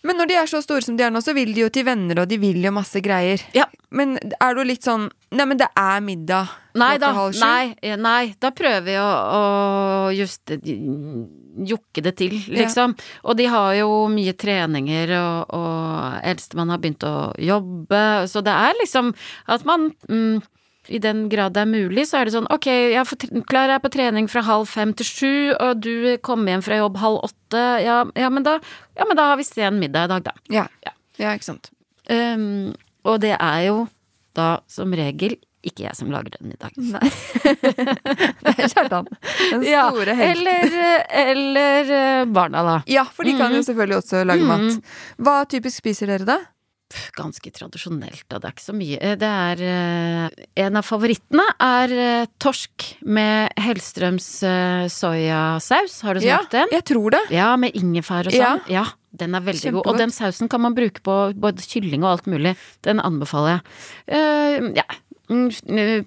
[0.07, 1.83] Men når de er så store som de er nå, så vil de jo til
[1.87, 3.41] venner, og de vil jo masse greier.
[3.55, 3.65] Ja.
[3.91, 7.41] Men er du litt sånn Nei, men det er middag Nei klokka da, halv sju.
[7.41, 9.41] nei, nei, da prøver vi å, å
[10.13, 10.59] juste
[11.69, 12.93] Jokke det til, liksom.
[13.25, 18.53] Og de har jo mye treninger, og, og eldstemann har begynt å jobbe, så det
[18.53, 19.11] er liksom
[19.51, 20.45] at man mm,
[20.89, 23.91] i den grad det er mulig, så er det sånn ok, jeg Klara er på
[23.93, 28.03] trening fra halv fem til sju, og du kommer hjem fra jobb halv åtte, ja,
[28.15, 28.57] ja, men, da,
[28.97, 30.33] ja men da har vi sen middag i dag, da.
[30.49, 30.65] Ja.
[30.85, 30.91] Ja.
[31.17, 31.69] ja, ikke sant.
[32.09, 32.73] Um,
[33.05, 33.87] og det er jo
[34.37, 36.93] da som regel ikke jeg som lager den middagen.
[36.93, 37.09] Nei.
[38.45, 39.09] det er Kjartan.
[39.51, 40.47] Den Ja, store helten.
[40.47, 42.75] eller, eller eh, barna, da.
[42.87, 43.65] Ja, for de kan jo Mhm.
[43.67, 44.47] selvfølgelig også lage Mhm.
[44.47, 44.93] mat.
[45.19, 46.37] Hva typisk spiser dere, da?
[47.17, 48.39] Ganske tradisjonelt, da.
[48.41, 48.97] Det er ikke så mye.
[49.01, 54.29] Eh, Det er eh, En av favorittene er eh, torsk med Hellstrøms
[54.93, 56.01] soyasaus.
[56.01, 56.67] Har du Ja, smakt den?
[56.71, 57.21] jeg tror det.
[57.33, 58.61] Ja, med ingefær og sånn.
[58.69, 58.85] Ja.
[59.11, 59.87] den er veldig god.
[59.87, 62.55] Og den sausen kan man bruke på både kylling og alt mulig.
[62.85, 63.61] Den anbefaler jeg.
[64.13, 64.85] Uh, ja.
[65.29, 65.49] Mm,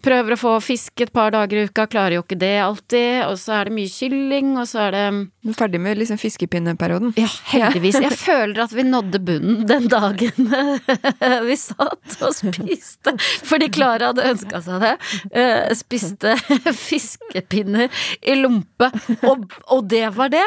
[0.02, 3.22] Prøver å få fisk et par dager i uka, klarer jo ikke det alltid.
[3.28, 5.04] Og så er det mye kylling, og så er det
[5.42, 7.12] Du er ferdig med liksom fiskepinneperioden.
[7.18, 8.00] Ja, heldigvis.
[8.02, 10.50] Jeg føler at vi nådde bunnen den dagen
[11.48, 13.14] vi satt og spiste.
[13.46, 14.92] Fordi Klara hadde ønska seg det.
[15.30, 16.35] Eh, Spiste
[16.87, 17.88] fiskepinner
[18.26, 18.90] i lompe,
[19.28, 20.44] og, og det var det!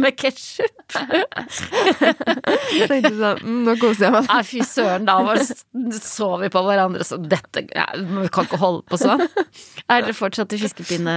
[0.00, 0.98] Med ketsjup.
[2.90, 4.28] Tenkte sånn, mm, nå koser jeg meg.
[4.30, 5.42] Nei, fy søren, da var,
[6.02, 9.22] så vi på hverandre så dette ja, Vi kan ikke holde på sånn.
[9.90, 11.14] Er dere fortsatt i fiskepinne...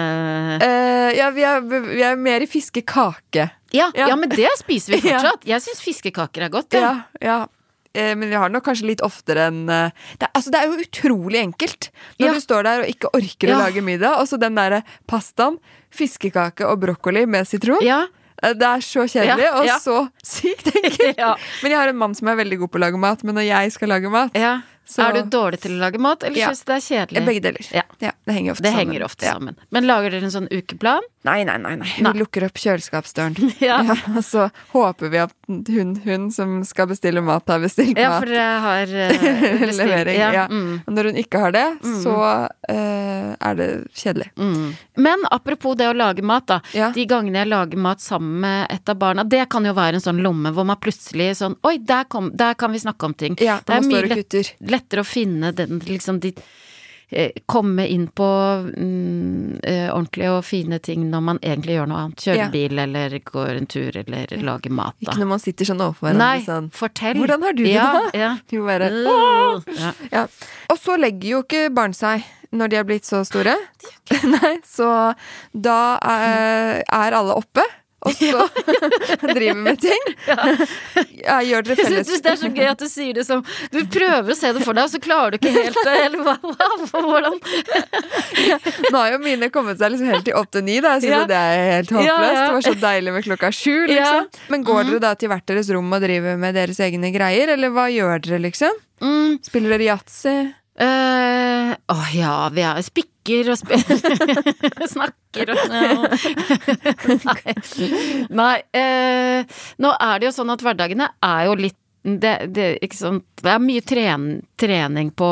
[0.62, 3.50] Uh, ja, vi er, vi er mer i fiskekake.
[3.74, 4.08] Ja, Ja.
[4.12, 5.20] ja, men det spiser vi Ja.
[5.20, 5.46] fortsatt.
[5.50, 6.82] Jeg syns fiskekaker er godt, ja.
[6.82, 7.38] Ja, ja.
[7.94, 10.82] Eh, men vi har nok kanskje litt oftere enn eh, det, altså, det er jo
[10.82, 12.34] utrolig enkelt når Ja.
[12.34, 15.60] du står der og ikke orker å lage middag, og så den derre pastaen,
[15.94, 17.84] fiskekake og brokkoli med sitron.
[17.86, 18.08] Ja.
[18.44, 19.76] Det er så kjedelig Ja, og ja.
[19.80, 21.14] så sykt enkelt.
[21.22, 21.36] ja.
[21.62, 23.46] Men jeg har en mann som er veldig god på å lage mat, men når
[23.48, 24.56] jeg skal lage mat ja.
[24.86, 26.50] Så- Er du dårlig til å lage mat, eller Ja.
[26.50, 27.17] syns du det er kjedelig?
[27.17, 27.67] eh, Begge deler.
[27.74, 27.84] Ja.
[28.26, 28.88] det henger ofte Det sammen.
[28.88, 29.34] henger ofte Ja.
[29.34, 29.56] sammen.
[29.72, 31.02] Men lager dere en sånn ukeplan?
[31.24, 31.76] Nei, nei, nei.
[31.76, 31.88] nei.
[32.02, 32.12] Nei.
[32.12, 33.54] Vi lukker opp kjøleskapsdøren.
[33.62, 33.80] Ja.
[34.17, 37.98] og så håper vi at hun, hun som skal bestille mat, har bestilt mat.
[38.04, 40.19] Ja, for jeg har uh, Levering.
[40.19, 40.48] Ja.
[40.48, 40.82] Mm.
[40.86, 42.15] Og når hun ikke har det, så
[42.69, 44.30] uh, er det kjedelig.
[44.38, 44.76] Mm.
[44.98, 46.60] Men apropos det å lage mat, da.
[46.74, 46.91] Ja.
[46.91, 50.02] De gangene jeg lager mat sammen med et av barna, det kan jo være en
[50.04, 53.38] sånn lomme hvor man plutselig sånn Oi, der, kom, der kan vi snakke om ting.
[53.39, 56.34] Ja, det er mye lettere å finne den liksom de
[57.14, 58.26] eh, Komme inn på
[58.74, 62.24] mm, eh, ordentlige og fine ting når man egentlig gjør noe annet.
[62.26, 62.48] Kjører Ja.
[62.54, 65.12] bil eller går en tur eller lager mat, da.
[65.12, 66.72] Ikke når man sitter sånn overfor hverandre Nei, sånn.
[66.74, 67.20] fortell.
[67.22, 68.04] Hvordan har du det, ja, da?
[68.18, 68.32] Ja.
[68.50, 68.90] Du bare,
[69.78, 69.92] ja.
[70.12, 70.26] ja.
[70.74, 72.24] Og så legger jo ikke barn seg.
[72.54, 73.56] når de er blitt så store,
[74.36, 74.88] nei, så
[75.58, 77.64] da er, er alle oppe.
[78.04, 78.42] Og så
[79.36, 80.08] driver med ting.
[81.24, 83.39] Ja, gjør dere Jeg felles det er så gøy at du sier det som
[83.72, 85.80] Du prøver å se det for deg, og så klarer du ikke helt.
[85.88, 87.38] Eller hva, hva, hvordan
[88.92, 90.96] Nå har jo mine kommet seg liksom helt til åtte-ni, da.
[90.98, 91.28] Jeg synes Ja.
[91.32, 92.39] det er helt håpløst.
[92.44, 94.28] Det var så deilig med klokka sju, liksom.
[94.54, 97.72] Men går dere da til hvert deres rom og driver med deres egne greier, eller
[97.74, 98.76] hva gjør dere, liksom?
[99.04, 100.36] mm, Spiller dere yatzy?
[100.84, 101.43] eh,
[101.92, 105.62] Å ja, vi er spikker og spiller Snakker og
[107.28, 107.56] Nei.
[108.30, 113.48] Nei eh, nå er det jo sånn at hverdagene er jo litt det, det, det
[113.48, 114.26] er mye tren,
[114.60, 115.28] trening på,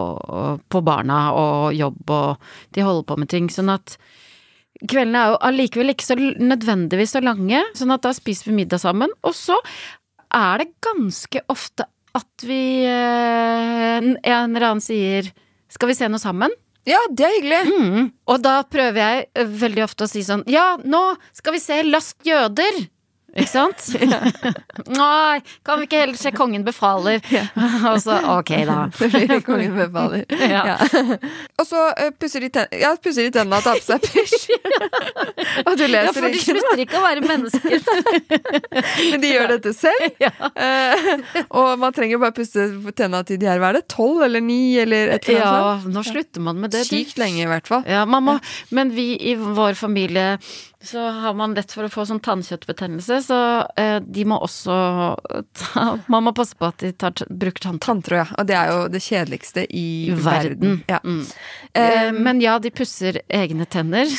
[0.00, 3.50] og, på barna og jobb, og de holder på med ting.
[3.52, 3.98] Sånn at
[4.80, 8.80] kveldene er jo allikevel ikke så nødvendigvis så lange, sånn at da spiser vi middag
[8.80, 9.12] sammen.
[9.28, 9.58] Og så
[10.32, 11.84] er det ganske ofte
[12.16, 15.28] at vi eh, En eller annen sier
[15.76, 16.56] 'skal vi se noe sammen'?
[16.86, 17.62] Ja, det er hyggelig.
[17.66, 18.10] Mm.
[18.30, 21.80] Og da prøver jeg eh, veldig ofte å si sånn Ja, nå skal vi se
[21.82, 22.86] Last jøder!
[23.36, 23.84] Ikke sant?
[25.00, 27.20] Nei, kan vi ikke heller se Kongen befaler?
[27.92, 28.78] Og så ok, da.
[28.98, 30.24] Det blir kongen befaler.
[30.50, 30.76] Ja.
[31.60, 34.46] Og så uh, pusser de tennene Ja, pusser de tennene og tar på seg pysj.
[35.66, 36.04] og du leser ikke.
[36.06, 37.76] Ja, for de slutter ikke å være mennesker.
[39.12, 40.06] Men de gjør dette selv.
[40.22, 40.32] Ja.
[40.56, 44.44] Uh, og man trenger bare pusse tennene til de er hva er det, tolv eller
[44.44, 45.86] ni eller et eller annet.
[45.86, 46.86] Ja, nå slutter man med det.
[46.88, 47.84] Sykt lenge, i hvert fall.
[47.88, 48.38] Ja, man må,
[48.76, 50.36] men vi i vår familie
[50.86, 53.38] så har man lett for å få sånn tannkjøttbetennelse, så
[53.78, 54.76] eh, de må også
[55.58, 57.84] ta, Man må passe på at de tar, bruker tanntråd.
[57.86, 58.26] Tanntråd, ja.
[58.40, 60.24] Og det er jo det kjedeligste i verden.
[60.26, 60.80] verden.
[60.90, 61.00] Ja.
[61.04, 61.22] Mm.
[61.76, 64.10] Eh, men ja, de pusser egne tenner.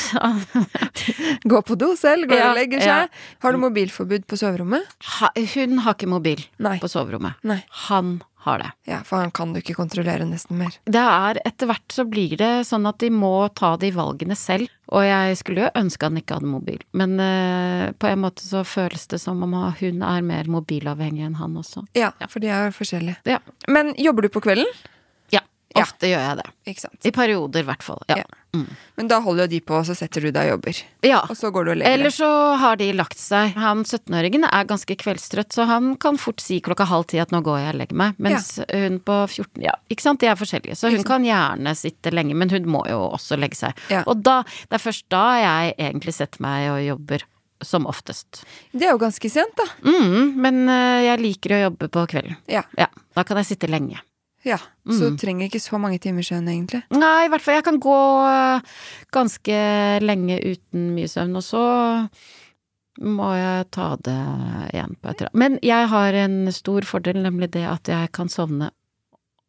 [1.52, 2.96] Gå på do selv, går Ja, og legger ja.
[3.02, 3.20] seg.
[3.44, 4.88] Har du mobilforbud på soverommet?
[5.18, 6.78] Ha, hun har ikke mobil Nei.
[6.82, 7.38] på soverommet.
[7.48, 7.60] Nei.
[7.88, 8.70] Han har det.
[8.90, 10.74] Ja, for han kan du ikke kontrollere nesten mer.
[10.88, 14.72] Det er etter hvert så blir det sånn at de må ta de valgene selv.
[14.88, 18.62] Og jeg skulle jo ønske han ikke hadde mobil, men uh, på en måte så
[18.64, 21.84] føles det som om hun er mer mobilavhengig enn han også.
[21.98, 23.20] Ja, for de er jo forskjellige.
[23.28, 23.42] Ja.
[23.68, 24.70] Men jobber du på kvelden?
[25.76, 26.46] Ja, ofte gjør jeg det.
[27.04, 28.00] I perioder, i hvert fall.
[28.08, 28.16] Ja.
[28.22, 28.24] Ja.
[28.96, 30.78] Men da holder jo de på, og så setter du deg og jobber.
[31.04, 31.18] ja.
[31.28, 33.52] Og så går du og legger Eller så har de lagt seg.
[33.60, 37.42] Han 17-åringen er ganske kveldstrøtt, så han kan fort si klokka halv ti at nå
[37.44, 38.16] går jeg og legger meg.
[38.18, 40.74] Mens hun på 14 Ja, ikke sant, de er forskjellige.
[40.80, 43.76] Så hun kan gjerne sitte lenge, men hun må jo også legge seg.
[44.08, 47.28] Og da, det er først da jeg egentlig setter meg og jobber.
[47.60, 48.44] Som oftest.
[48.70, 49.64] Det er jo ganske sent, da.
[49.82, 52.36] Mm, men eh, jeg liker å jobbe på kvelden.
[52.46, 52.62] Ja.
[52.78, 52.86] Ja,
[53.18, 53.98] da kan jeg sitte lenge.
[54.46, 54.58] Ja.
[54.88, 55.10] Så Mm.
[55.10, 56.82] du trenger ikke så mange timer søvn, egentlig.
[56.90, 57.96] Nei, i hvert fall jeg kan gå
[58.28, 58.60] eh,
[59.12, 59.58] ganske
[60.00, 62.08] lenge uten mye søvn, og så
[63.00, 64.16] må jeg ta det
[64.74, 65.38] igjen på et eller annet.
[65.42, 68.70] Men jeg har en stor fordel, nemlig det at jeg kan sovne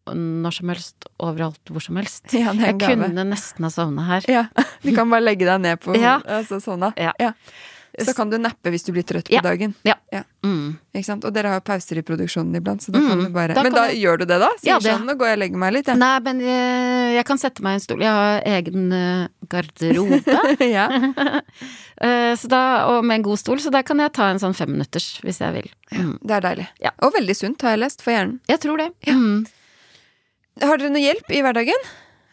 [0.10, 2.24] når som helst, overalt, hvor som helst.
[2.34, 2.96] Ja, Jeg gave.
[2.98, 4.26] kunne nesten ha sovna her.
[4.28, 4.48] Ja,
[4.84, 6.20] Du kan bare legge deg ned på Ja.
[6.26, 6.94] altså, sånn, da.
[6.98, 7.34] Ja.
[8.00, 9.42] Så kan du nappe hvis du blir trøtt på Ja.
[9.42, 9.74] dagen.
[10.46, 10.78] Mm.
[10.96, 11.26] Ikke sant?
[11.26, 13.64] Og dere har jo pauser i produksjonen iblant, så da kan Mm, du bare da
[13.64, 13.96] Men da du...
[14.00, 14.50] gjør du det, da?
[14.62, 15.98] Sier Ja, det- sånn, nå går jeg og legger meg litt, jeg.
[15.98, 18.00] Nei, men jeg, jeg kan sette meg i en stol.
[18.00, 20.22] Jeg har egen eh, garderobe.
[20.78, 20.88] Ja.
[22.00, 24.54] Eh, så da, og med en god stol, så der kan jeg ta en sånn
[24.56, 25.66] femminutters hvis jeg vil.
[25.92, 26.14] Mm.
[26.24, 26.68] Det er deilig.
[26.80, 26.92] Ja.
[27.04, 28.38] Og veldig sunt, har jeg lest, for hjernen.
[28.48, 28.86] Jeg tror det.
[29.12, 29.42] Mm.
[30.62, 31.84] Har dere noe hjelp i hverdagen?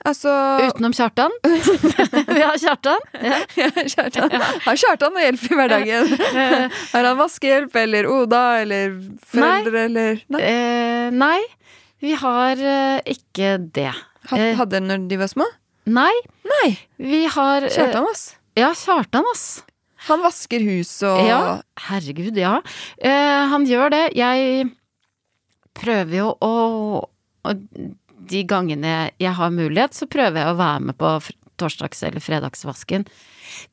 [0.06, 0.30] Altså
[0.68, 1.32] Utenom Kjartan.
[2.36, 3.02] Vi har Kjartan.
[3.26, 3.38] Ja.
[3.60, 4.34] Ja, Kjartan.
[4.66, 6.10] Har Kjartan noe hjelp i hverdagen?
[6.92, 8.94] Har han vaskehjelp, eller Oda, eller
[9.32, 10.42] foreldre, eller Nei.
[10.46, 11.40] Eh, nei,
[12.04, 13.90] vi har eh, ikke det.
[14.30, 15.46] Had- eh, Hadde dere når de var små?
[15.86, 16.12] Nei,
[16.50, 16.68] Nei.
[17.02, 18.24] vi har eh, Kjartan, ass.
[18.58, 19.46] Ja, Kjartan, ass.
[20.06, 21.38] Han vasker hus og Ja,
[21.88, 22.58] herregud, ja.
[23.02, 24.04] Eh, han gjør det.
[24.18, 24.68] Jeg
[25.76, 26.52] prøver jo å
[27.46, 27.66] og
[28.30, 31.12] De gangene jeg har mulighet, så prøver jeg å være med på
[31.60, 33.06] torsdags- eller fredagsvasken.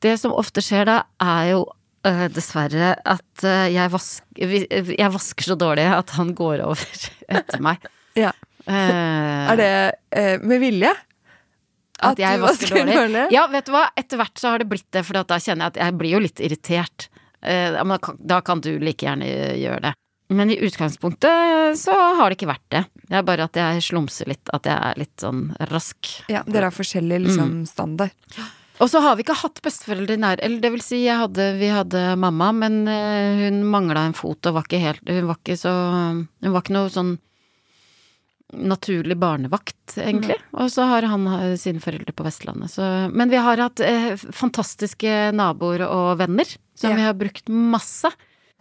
[0.00, 1.64] Det som ofte skjer da, er jo
[2.06, 4.54] eh, dessverre at eh, jeg, vasker,
[4.94, 7.08] jeg vasker så dårlig at han går over
[7.40, 7.84] etter meg.
[8.18, 8.32] Ja.
[8.64, 9.72] Uh, Er det
[10.16, 10.94] uh, med vilje?
[12.04, 12.94] at jeg du vasker vasker dårlig?
[12.98, 13.24] dårlig?
[13.32, 15.74] Ja, vet du hva, etter hvert så har det blitt det, for da kjenner jeg
[15.74, 17.06] at jeg blir jo litt irritert.
[17.44, 19.28] Kan, da kan du like gjerne
[19.60, 19.92] gjøre det.
[20.32, 22.84] Men i utgangspunktet så har det ikke vært det.
[23.10, 26.08] Det er bare at jeg slumser litt, at jeg er litt sånn rask.
[26.32, 27.66] Ja, dere har forskjellig liksom, Mm.
[27.68, 28.10] standard.
[28.80, 32.16] Og så har vi ikke hatt besteforeldre nær, eller det vil si, hadde, vi hadde
[32.18, 35.70] mamma, men eh, hun mangla en fot og var ikke helt Hun var ikke så
[36.42, 37.12] Hun var ikke noe sånn
[38.54, 40.36] naturlig barnevakt, egentlig.
[40.54, 44.14] Og så har han eh, sine foreldre på Vestlandet, så Men vi har hatt eh,
[44.16, 46.96] fantastiske naboer og venner, som Ja.
[46.96, 48.10] vi har brukt masse.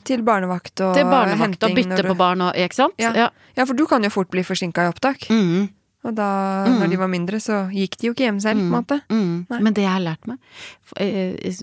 [0.04, 2.94] Til barnevakt og Til barnevakt og bytte du- på barn og Ikke sant?
[3.00, 3.30] Ja.
[3.56, 5.28] Ja, for du kan jo fort bli forsinka i opptak.
[5.30, 5.70] Mm.
[6.06, 6.80] Og da, Mm.
[6.82, 9.02] når de var mindre, så gikk de jo ikke hjem selv, på en måte.
[9.10, 9.46] Mm.
[9.50, 10.40] Men det jeg har lært meg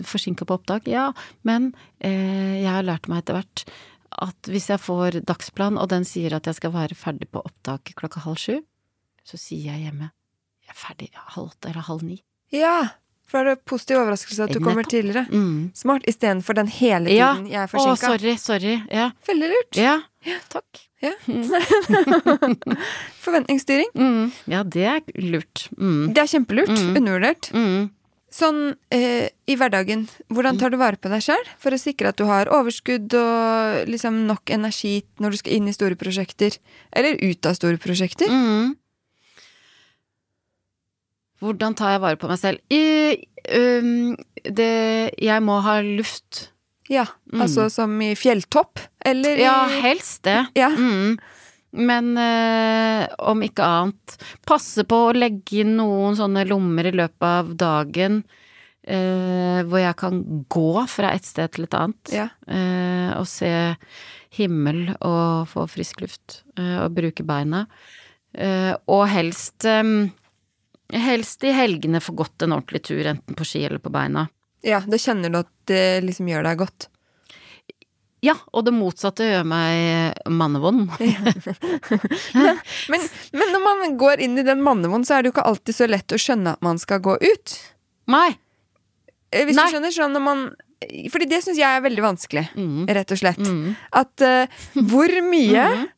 [0.03, 1.11] Forsinka på opptak, ja.
[1.43, 3.65] Men eh, jeg har lært meg etter hvert
[4.21, 7.93] at hvis jeg får dagsplan, og den sier at jeg skal være ferdig på opptak
[7.95, 8.57] klokka halv sju,
[9.23, 10.09] så sier jeg hjemme
[10.65, 12.21] jeg er ferdig halv åtte eller halv ni.
[12.51, 12.89] Ja,
[13.31, 15.23] for da er det positiv overraskelse at du kommer tidligere.
[15.31, 15.71] Mm.
[15.77, 17.31] Smart, istedenfor den hele Ja.
[17.37, 18.11] tiden jeg er Å, forsinka.
[18.11, 18.75] sorry, sorry.
[18.91, 19.09] Ja.
[19.29, 19.79] Veldig lurt.
[19.79, 19.97] ja.
[20.27, 20.39] ja.
[20.51, 20.83] Takk.
[21.01, 21.15] Ja.
[23.23, 23.89] Forventningsstyring.
[23.97, 24.27] Mm.
[24.51, 25.65] Ja, det er lurt.
[25.77, 26.11] Mm.
[26.13, 26.71] Det er kjempelurt.
[26.75, 26.93] Mm.
[26.99, 27.49] Undervurdert.
[27.55, 27.89] Mm.
[28.31, 28.59] Sånn
[28.95, 32.23] eh, i hverdagen, hvordan tar du vare på deg sjøl for å sikre at du
[32.29, 36.55] har overskudd og liksom nok energi når du skal inn i store prosjekter?
[36.95, 38.31] Eller ut av store prosjekter?
[38.31, 38.77] Mm.
[41.41, 42.59] Hvordan tar jeg vare på meg selv?
[42.69, 43.17] I,
[43.57, 44.15] um,
[44.45, 44.71] det,
[45.21, 46.47] jeg må ha luft.
[46.91, 47.41] Ja, Mm.
[47.45, 48.79] altså som i fjelltopp?
[49.05, 50.47] Eller Ja, helst det.
[50.59, 50.69] Ja.
[50.75, 51.17] Mm.
[51.71, 57.23] Men eh, om ikke annet, passe på å legge inn noen sånne lommer i løpet
[57.23, 58.17] av dagen
[58.83, 60.19] eh, hvor jeg kan
[60.51, 62.11] gå fra et sted til et annet.
[62.11, 62.27] Ja.
[62.51, 63.53] eh, og se
[64.35, 67.65] himmel og få frisk luft, og bruke beina.
[68.87, 69.65] Og helst
[70.91, 74.27] Helst i helgene få gått en ordentlig tur, enten på ski eller på beina.
[74.63, 76.87] ja, da kjenner du at det liksom gjør deg godt.
[78.21, 80.91] Ja, og det motsatte gjør meg mannevond.
[82.91, 83.01] Men,
[83.33, 85.87] men når man går inn i den mannevond, så er det jo ikke alltid så
[85.89, 87.55] lett å skjønne at man skal gå ut.
[88.11, 88.27] Nei.
[89.31, 89.65] Eh, Hvis Nei.
[89.65, 90.43] du skjønner sånn når man
[91.13, 92.85] Fordi det syns jeg er veldig vanskelig, Mm.
[92.89, 93.37] rett og slett.
[93.45, 93.75] Mm.
[93.93, 95.89] At uh, hvor mye Mhm.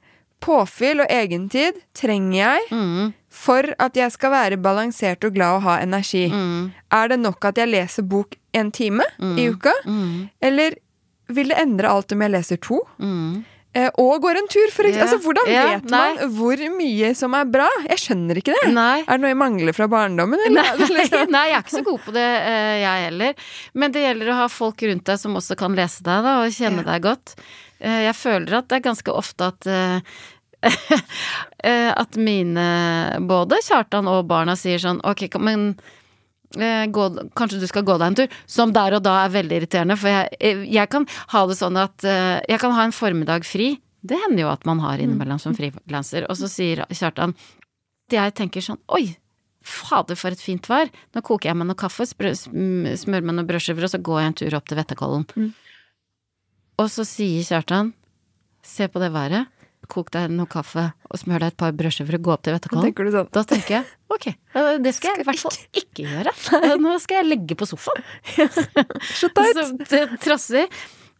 [0.43, 3.13] Påfyll og egentid trenger jeg Mm.
[3.33, 6.27] for at jeg skal være balansert og glad og ha energi?
[6.29, 6.71] Mm.
[6.91, 9.73] Er det nok at jeg leser bok en time i uka?
[9.87, 10.29] Mm.
[10.41, 10.75] Eller
[11.33, 12.81] vil det endre alt om jeg leser to?
[12.99, 13.43] Mm.
[13.75, 14.93] Eh, og går en tur, for eksempel.
[14.93, 15.07] Yeah.
[15.07, 15.69] Altså, hvordan yeah.
[15.81, 17.65] vet man hvor mye som er bra?
[17.89, 18.67] Jeg skjønner ikke det.
[18.75, 18.99] Nei.
[19.01, 20.37] Er det noe jeg mangler fra barndommen?
[20.45, 20.61] Eller?
[20.77, 21.31] Nei, Liksom.
[21.33, 23.33] nei, jeg er ikke så god på det, eh, jeg heller.
[23.73, 26.53] Men det gjelder å ha folk rundt deg som også kan lese deg, da, og
[26.53, 26.91] kjenne Ja.
[26.91, 27.33] deg godt.
[27.81, 29.99] Eh, Jeg føler at det er ganske ofte at eh,
[32.03, 32.63] At mine
[33.27, 35.73] Både Kjartan og barna sier sånn Ok, men
[36.59, 37.07] eh, gå,
[37.37, 39.97] kanskje du skal gå deg en tur, som der og da er veldig irriterende.
[39.99, 43.47] For jeg, eh, jeg kan ha det sånn at eh, jeg kan ha en formiddag
[43.47, 43.73] fri.
[44.03, 46.27] Det hender jo at man har innimellom som frilanser.
[46.27, 47.35] Og så sier Kjartan
[48.11, 49.15] Jeg tenker sånn Oi,
[49.63, 50.91] fader for et fint vær.
[51.15, 54.39] Nå koker jeg meg noe kaffe, smører meg noen brødskiver, og så går jeg en
[54.41, 55.23] tur opp til Vettakollen.
[55.39, 55.51] Mm.
[56.83, 57.93] Og så sier Kjartan
[58.63, 59.49] Se på det været.
[59.91, 63.11] Kok deg noe kaffe og smør deg et par brødskiver og gå opp til tenker
[63.13, 64.27] sånn Da tenker jeg ok,
[64.85, 66.33] det skal jeg i hvert fall ikke gjøre.
[66.81, 68.03] Nå skal jeg legge på sofaen.
[69.19, 70.69] Så det trasser.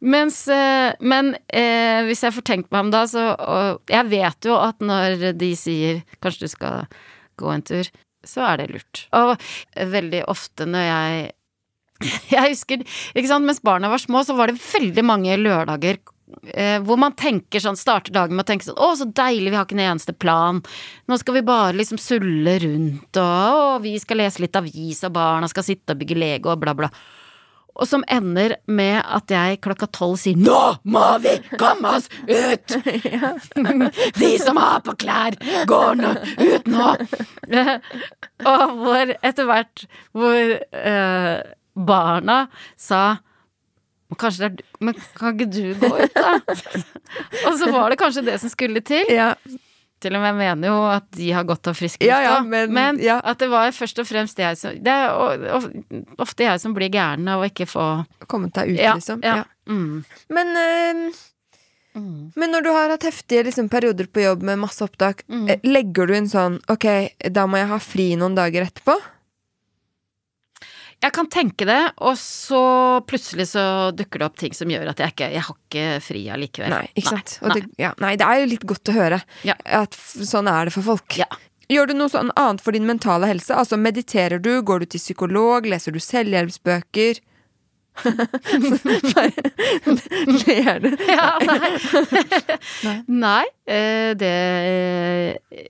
[0.03, 4.47] Mens, eh, men eh, hvis jeg får tenkt meg om da, så og Jeg vet
[4.49, 6.89] jo at når de sier kanskje du skal
[7.39, 7.87] gå en tur,
[8.27, 9.05] så er det lurt.
[9.15, 9.37] Og
[9.95, 11.31] veldig ofte når jeg
[12.33, 12.83] Jeg husker,
[13.15, 16.01] ikke sant, mens barna var små, så var det veldig mange lørdager
[16.53, 19.57] eh, hvor man tenker sånn, starter dagen med å tenke sånn Å, så deilig, vi
[19.57, 20.61] har ikke en eneste plan.
[21.09, 25.15] Nå skal vi bare liksom sulle rundt, og, og vi skal lese litt avis, og
[25.17, 26.91] barna skal sitte og bygge Lego, og bla, bla.
[27.73, 30.59] Og som ender med at jeg klokka tolv sier 'Nå
[30.93, 32.75] må vi komme oss ut!'
[34.21, 36.91] De som har på klær, går nå ut nå!
[38.53, 41.35] og hvor etter hvert hvor eh,
[41.73, 42.39] barna
[42.77, 43.03] sa
[44.13, 46.33] "Men Kanskje det er Men kan ikke du gå ut, da?
[47.47, 49.05] og så var det kanskje det som skulle til.
[49.09, 49.33] Ja,
[50.03, 52.41] Til og med jeg mener jo at de har godt av frisk luft, Ja, ja,
[52.43, 53.21] men- ja.
[53.23, 55.13] at det var først og fremst jeg som Det er
[56.19, 59.21] ofte jeg som blir gæren av å ikke få kommet deg ut, liksom.
[59.23, 59.35] ja.
[59.37, 59.43] Ja.
[59.67, 60.03] mm.
[60.29, 61.13] Men, øh,
[61.95, 62.31] Mm.
[62.35, 65.47] men når du har hatt heftige liksom, perioder på jobb med masse opptak, Mm.
[65.49, 66.85] eh, legger du inn sånn Ok,
[67.31, 68.99] da må jeg ha fri noen dager etterpå?
[71.03, 72.59] Jeg kan tenke det, og så
[73.09, 76.21] plutselig så dukker det opp ting som gjør at jeg ikke Jeg har ikke fri
[76.31, 76.71] allikevel.
[76.71, 77.33] Nei, ikke sant?
[77.43, 77.57] Nei.
[77.59, 79.57] Det, ja, nei, det er jo litt godt å høre Ja.
[79.83, 81.17] at sånn er det for folk.
[81.19, 81.27] Ja.
[81.71, 83.55] Gjør du noe sånn annet for din mentale helse?
[83.55, 84.61] Altså Mediterer du?
[84.63, 85.67] Går du til psykolog?
[85.67, 87.19] Leser du selvhjelpsbøker?
[90.47, 90.89] Ler du?
[91.07, 91.71] Ja, nei.
[92.87, 93.45] nei, nei,
[94.17, 95.67] det eh,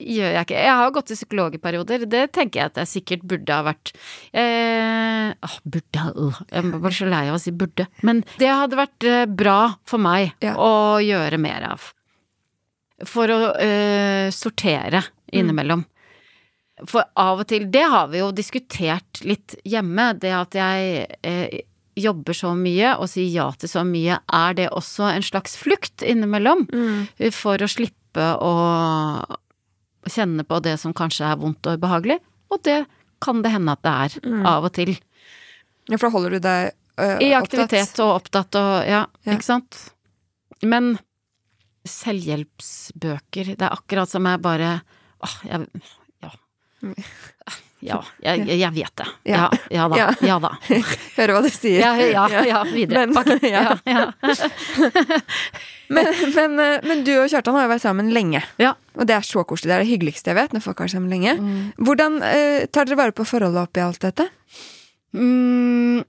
[0.00, 0.58] gjør jeg ikke.
[0.64, 2.04] Jeg har gått til psykolog i perioder.
[2.10, 3.92] Det tenker jeg at jeg sikkert burde ha vært.
[4.32, 6.04] Eh, oh, burde
[6.50, 7.86] Jeg er bare så lei av å si burde.
[8.06, 10.56] Men det hadde vært eh, bra for meg Ja.
[10.56, 11.88] å gjøre mer av.
[13.08, 15.86] For å eh, sortere innimellom.
[16.88, 20.14] For av og til Det har vi jo diskutert litt hjemme.
[20.20, 21.60] Det at jeg eh,
[22.00, 26.00] jobber så mye og sier ja til så mye, er det også en slags flukt
[26.06, 26.66] innimellom?
[26.72, 27.30] Mm.
[27.36, 28.52] For å slippe å
[30.08, 32.18] kjenne på det som kanskje er vondt og ubehagelig,
[32.50, 32.86] og det
[33.20, 34.46] kan det hende at det er, Mm.
[34.46, 34.94] av og til.
[35.88, 39.32] Ja, for da holder du deg uh, I aktivitet og opptatt og ja, Ja.
[39.34, 39.90] ikke sant.
[40.62, 40.98] Men
[41.88, 44.80] selvhjelpsbøker, det er akkurat som jeg bare
[45.22, 45.68] Åh, jeg
[46.22, 46.30] Ja.
[47.80, 49.06] Ja, jeg, jeg, vet det.
[49.30, 49.86] Ja, Ja.
[49.88, 50.14] ja da.
[50.26, 50.36] Ja.
[50.42, 50.50] Da.
[51.16, 51.80] Hører hva du sier.
[51.80, 53.06] Ja, ja, ja, videre.
[53.08, 53.24] Men-.
[55.90, 56.06] Men,
[56.36, 58.38] men, øh, men du og Kjartan har jo vært sammen lenge.
[58.62, 58.76] Ja.
[58.94, 59.72] Og det er så koselig.
[59.72, 60.52] Det er det hyggeligste jeg vet.
[60.54, 61.32] når folk har vært sammen lenge.
[61.34, 61.72] Mm.
[61.82, 64.28] Hvordan øh, tar dere vare på forholdet oppi alt dette?
[65.18, 66.04] Mm,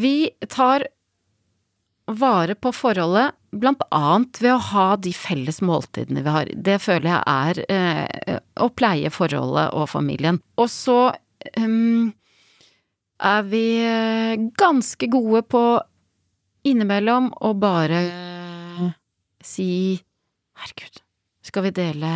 [0.00, 0.14] vi
[0.48, 0.86] tar
[2.06, 6.50] vare på forholdet blant annet ved å ha de felles måltidene vi har.
[6.54, 10.38] Det føler jeg er eh, å pleie forholdet og familien.
[10.60, 10.98] Og så
[11.58, 12.12] em,
[13.18, 15.64] er vi eh, ganske gode på
[16.66, 18.86] innimellom å bare eh,
[19.42, 19.68] si
[20.56, 21.02] herregud,
[21.46, 22.12] skal vi dele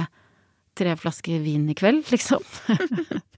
[0.79, 2.45] tre flasker vin i kveld, liksom?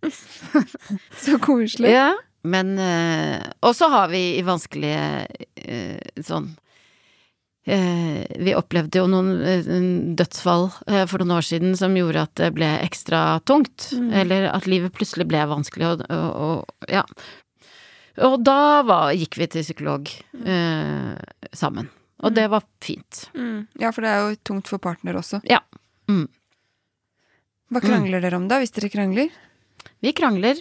[1.23, 1.91] Så koselig.
[1.91, 2.13] Ja,
[2.43, 6.49] men eh, Og så har vi i vanskelige eh, sånn
[7.67, 10.67] eh, Vi opplevde jo noen dødsfall
[11.07, 13.93] for noen år siden som gjorde at det ble ekstra tungt.
[13.95, 17.07] Eller at livet plutselig ble vanskelig og, og, og ja.
[18.21, 20.11] Og da var, gikk vi til psykolog
[20.45, 21.13] eh,
[21.57, 21.89] sammen.
[22.23, 23.25] Og det var fint.
[23.35, 23.65] Mm.
[23.81, 25.41] Ja, for det er jo tungt for partner også.
[25.49, 25.63] Ja.
[26.11, 26.27] Mm.
[27.73, 29.33] Hva krangler dere om da, hvis dere krangler?
[30.05, 30.61] Vi krangler.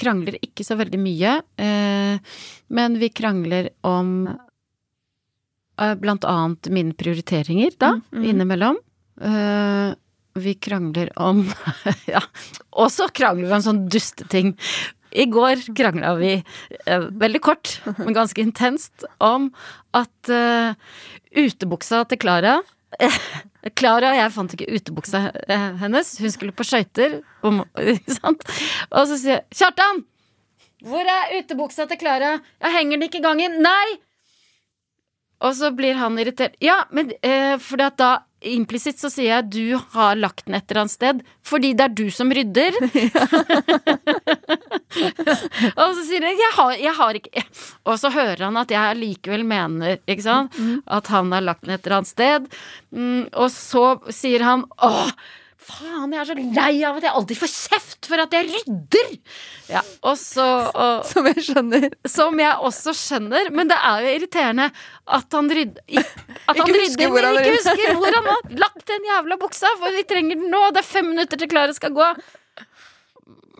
[0.00, 2.36] Krangler ikke så veldig mye, eh,
[2.72, 8.28] men vi krangler om eh, blant annet mine prioriteringer, da, Mm, mm.
[8.30, 8.80] innimellom.
[9.20, 9.90] Eh,
[10.40, 11.42] vi krangler om
[12.14, 12.22] Ja,
[12.72, 14.54] og så krangler vi om sånn dusteting.
[15.10, 16.36] I går krangla vi
[16.86, 19.48] veldig kort, men ganske intenst, om
[19.90, 20.30] at
[21.34, 22.60] utebuksa til Klara
[23.76, 26.14] Klara, jeg fant ikke utebuksa eh, hennes.
[26.20, 27.18] Hun skulle på skøyter.
[27.44, 27.60] Og,
[28.96, 30.04] og så sier jeg 'Kjartan!
[30.80, 32.38] Hvor er utebuksa til Klara?
[32.60, 34.00] Jeg henger den ikke i gangen.' 'Nei!'
[35.40, 36.58] Og så blir han irritert.
[36.60, 38.10] Ja, men eh, fordi at da
[38.40, 41.94] implisitt så sier jeg 'du har lagt den et eller annet sted', fordi det er
[41.96, 42.72] du som rydder.
[45.80, 47.44] og så sier jeg jeg har, 'jeg har ikke'
[47.84, 51.74] Og så hører han at jeg likevel mener, ikke sant, at han har lagt den
[51.74, 52.48] et eller annet sted.
[52.90, 55.12] Mm, og så sier han 'åh,
[55.74, 59.14] faen, jeg er så lei av at jeg alltid får kjeft for at jeg rydder'.
[59.70, 61.86] Ja, og så og, Som jeg skjønner.
[62.08, 64.68] som jeg også skjønner, men det er jo irriterende
[65.06, 68.84] at han rydder At han husker rydder, han men ikke husker hvor han har lagt
[68.90, 71.94] den jævla buksa, for vi trenger den nå, det er fem minutter til Klara skal
[71.96, 72.12] gå.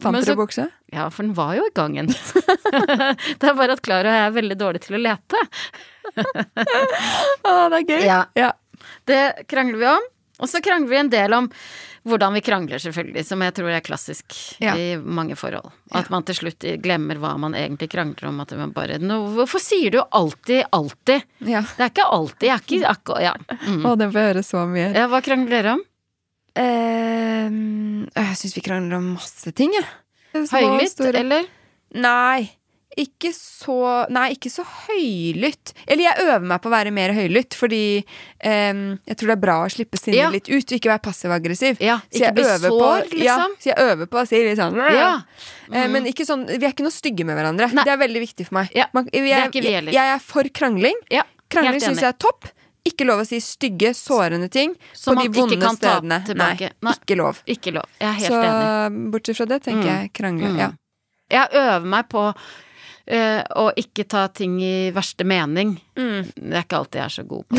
[0.00, 0.70] Fant dere buksa?
[0.94, 2.08] Ja, for den var jo i gangen.
[3.40, 5.42] det er bare at Klara og jeg er veldig dårlige til å lete.
[6.16, 8.00] Å, det er gøy.
[8.06, 8.22] Ja.
[8.38, 8.54] Ja.
[9.08, 10.08] Det krangler vi om.
[10.40, 11.50] Og så krangler vi en del om
[12.08, 14.72] hvordan vi krangler, selvfølgelig, som jeg tror er klassisk Ja.
[14.76, 15.70] i mange forhold.
[15.92, 18.40] At man til slutt glemmer hva man egentlig krangler om.
[18.40, 21.22] At man bare no, Hvorfor sier du alltid 'alltid'?
[21.44, 21.60] ja.
[21.76, 22.46] Det er ikke alltid.
[22.48, 23.34] Jeg er ikke akkurat Ja.
[23.66, 23.84] Mm.
[23.84, 24.94] Å, den får jeg høre så mye.
[24.94, 25.06] ja.
[25.08, 25.82] Hva krangler dere om?
[26.56, 29.86] Ehm, jeg syns vi krangler om masse ting, jeg.
[30.50, 31.46] Høylytt, eller?
[31.94, 32.50] Nei.
[32.98, 35.72] Ikke så Nei, ikke så høylytt.
[35.86, 38.00] Eller jeg øver meg på å være mer høylytt, fordi
[38.44, 40.30] um, jeg tror det er bra å slippe sinnet Ja.
[40.34, 41.78] litt ut, og ikke være passiv-aggressiv.
[41.80, 43.54] Ja, Så jeg øver sår, på, ja, liksom?
[43.62, 45.22] så jeg øver på å si litt sånn Ja.
[45.72, 47.70] Eh, Men ikke sånn, vi er ikke noe stygge med hverandre.
[47.72, 47.84] Nei.
[47.86, 48.70] Det er veldig viktig for meg.
[48.74, 50.98] Ja, Man, jeg, ikke jeg, jeg er for krangling.
[51.10, 52.46] Ja, Krangling syns jeg er topp.
[52.86, 56.24] Ikke lov å si stygge, sårende ting Som på de vonde kan ta stedene.
[56.26, 56.70] tilbake.
[56.82, 56.92] Nei.
[56.96, 57.42] ikke lov.
[57.46, 57.84] Ikke lov.
[58.00, 59.10] Jeg er helt Så enig.
[59.12, 60.00] bortsett fra det tenker Mm.
[60.00, 60.48] jeg krangle.
[60.48, 60.58] Mm.
[60.58, 60.70] Ja.
[61.30, 62.34] Jeg øver meg på
[63.10, 65.74] eh, og ikke ta ting i verste mening.
[65.98, 66.30] Mm.
[66.34, 67.56] Det er ikke alltid jeg er så god på.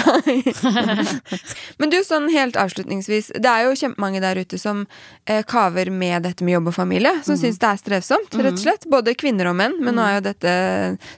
[1.81, 3.31] Men du, sånn helt avslutningsvis.
[3.35, 7.13] Det er jo kjempemange der ute som uh, kaver med dette med jobb og familie.
[7.19, 7.25] Mm.
[7.27, 8.87] Som syns det er strevsomt, rett og slett.
[8.91, 9.77] Både kvinner og menn.
[9.83, 10.55] Men nå er jo dette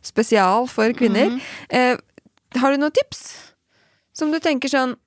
[0.06, 1.30] spesial for kvinner.
[1.34, 1.40] Mm.
[1.74, 3.24] Eh, har du noen tips?
[4.14, 4.98] Som du tenker sånn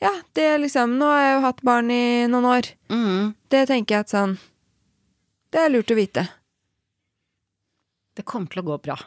[0.00, 2.68] Ja, det er liksom Nå har jeg jo hatt barn i noen år.
[2.92, 3.32] Mm.
[3.50, 4.36] Det tenker jeg at sånn
[5.50, 6.28] Det er lurt å vite.
[8.20, 8.96] Det kommer til å gå bra.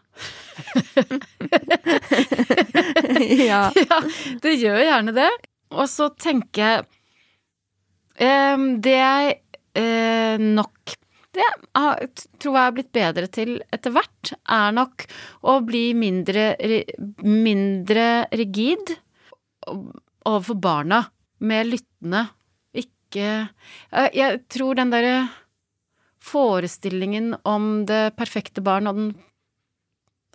[3.52, 3.60] ja.
[3.92, 3.98] ja,
[4.42, 5.30] det gjør gjerne det.
[5.74, 6.84] Og så tenker jeg
[8.26, 9.42] em, Det jeg
[9.78, 10.98] eh, nok
[11.34, 11.42] det
[11.74, 11.98] har,
[12.38, 15.02] tror jeg har blitt bedre til etter hvert, er nok
[15.50, 16.54] å bli mindre,
[17.26, 18.94] mindre rigid
[19.66, 21.10] overfor barna.
[21.42, 22.28] Mer lyttende.
[22.78, 23.50] Ikke jeg,
[24.14, 25.26] jeg tror den derre
[26.24, 29.10] forestillingen om det perfekte barn og den,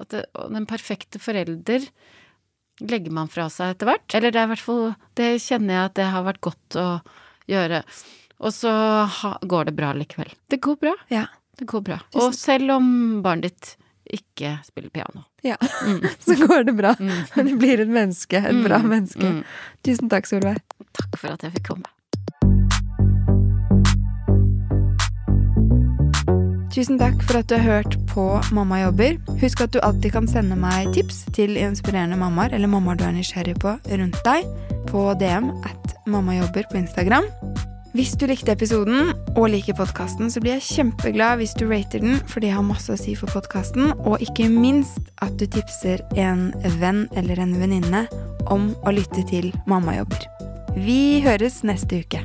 [0.03, 1.87] at det, og den perfekte forelder
[2.85, 4.07] legger man fra seg etter hvert.
[4.15, 4.85] Eller det er i hvert fall
[5.19, 6.87] Det kjenner jeg at det har vært godt å
[7.51, 7.81] gjøre.
[8.39, 8.71] Og så
[9.11, 10.31] ha, går det bra likevel.
[10.53, 10.93] Det går bra.
[11.11, 11.25] Ja.
[11.59, 11.97] Det går bra.
[12.15, 12.87] Og selv om
[13.25, 13.73] barnet ditt
[14.21, 15.25] ikke spiller piano.
[15.45, 15.57] Ja.
[16.25, 16.95] Så går det bra.
[17.35, 18.39] Du blir et menneske.
[18.39, 19.27] Et bra Mm, menneske.
[19.27, 19.43] mm.
[19.85, 20.63] Tusen takk, Solveig.
[20.97, 21.91] Takk for at jeg fikk komme.
[26.79, 28.25] Tusen takk for at du har hørt på
[28.55, 29.17] Mamma jobber.
[29.41, 33.17] Husk at du alltid kan sende meg tips til inspirerende mammaer eller mammaer du er
[33.17, 34.47] nysgjerrig på rundt deg,
[34.87, 37.27] på DM at mammajobber på Instagram.
[37.99, 42.23] Hvis du likte episoden og liker podkasten, så blir jeg kjempeglad hvis du rater den,
[42.31, 46.53] for det har masse å si for podkasten, og ikke minst at du tipser en
[46.79, 48.07] venn eller en venninne
[48.55, 50.31] om å lytte til Mammajobber.
[50.79, 52.23] Vi høres neste uke.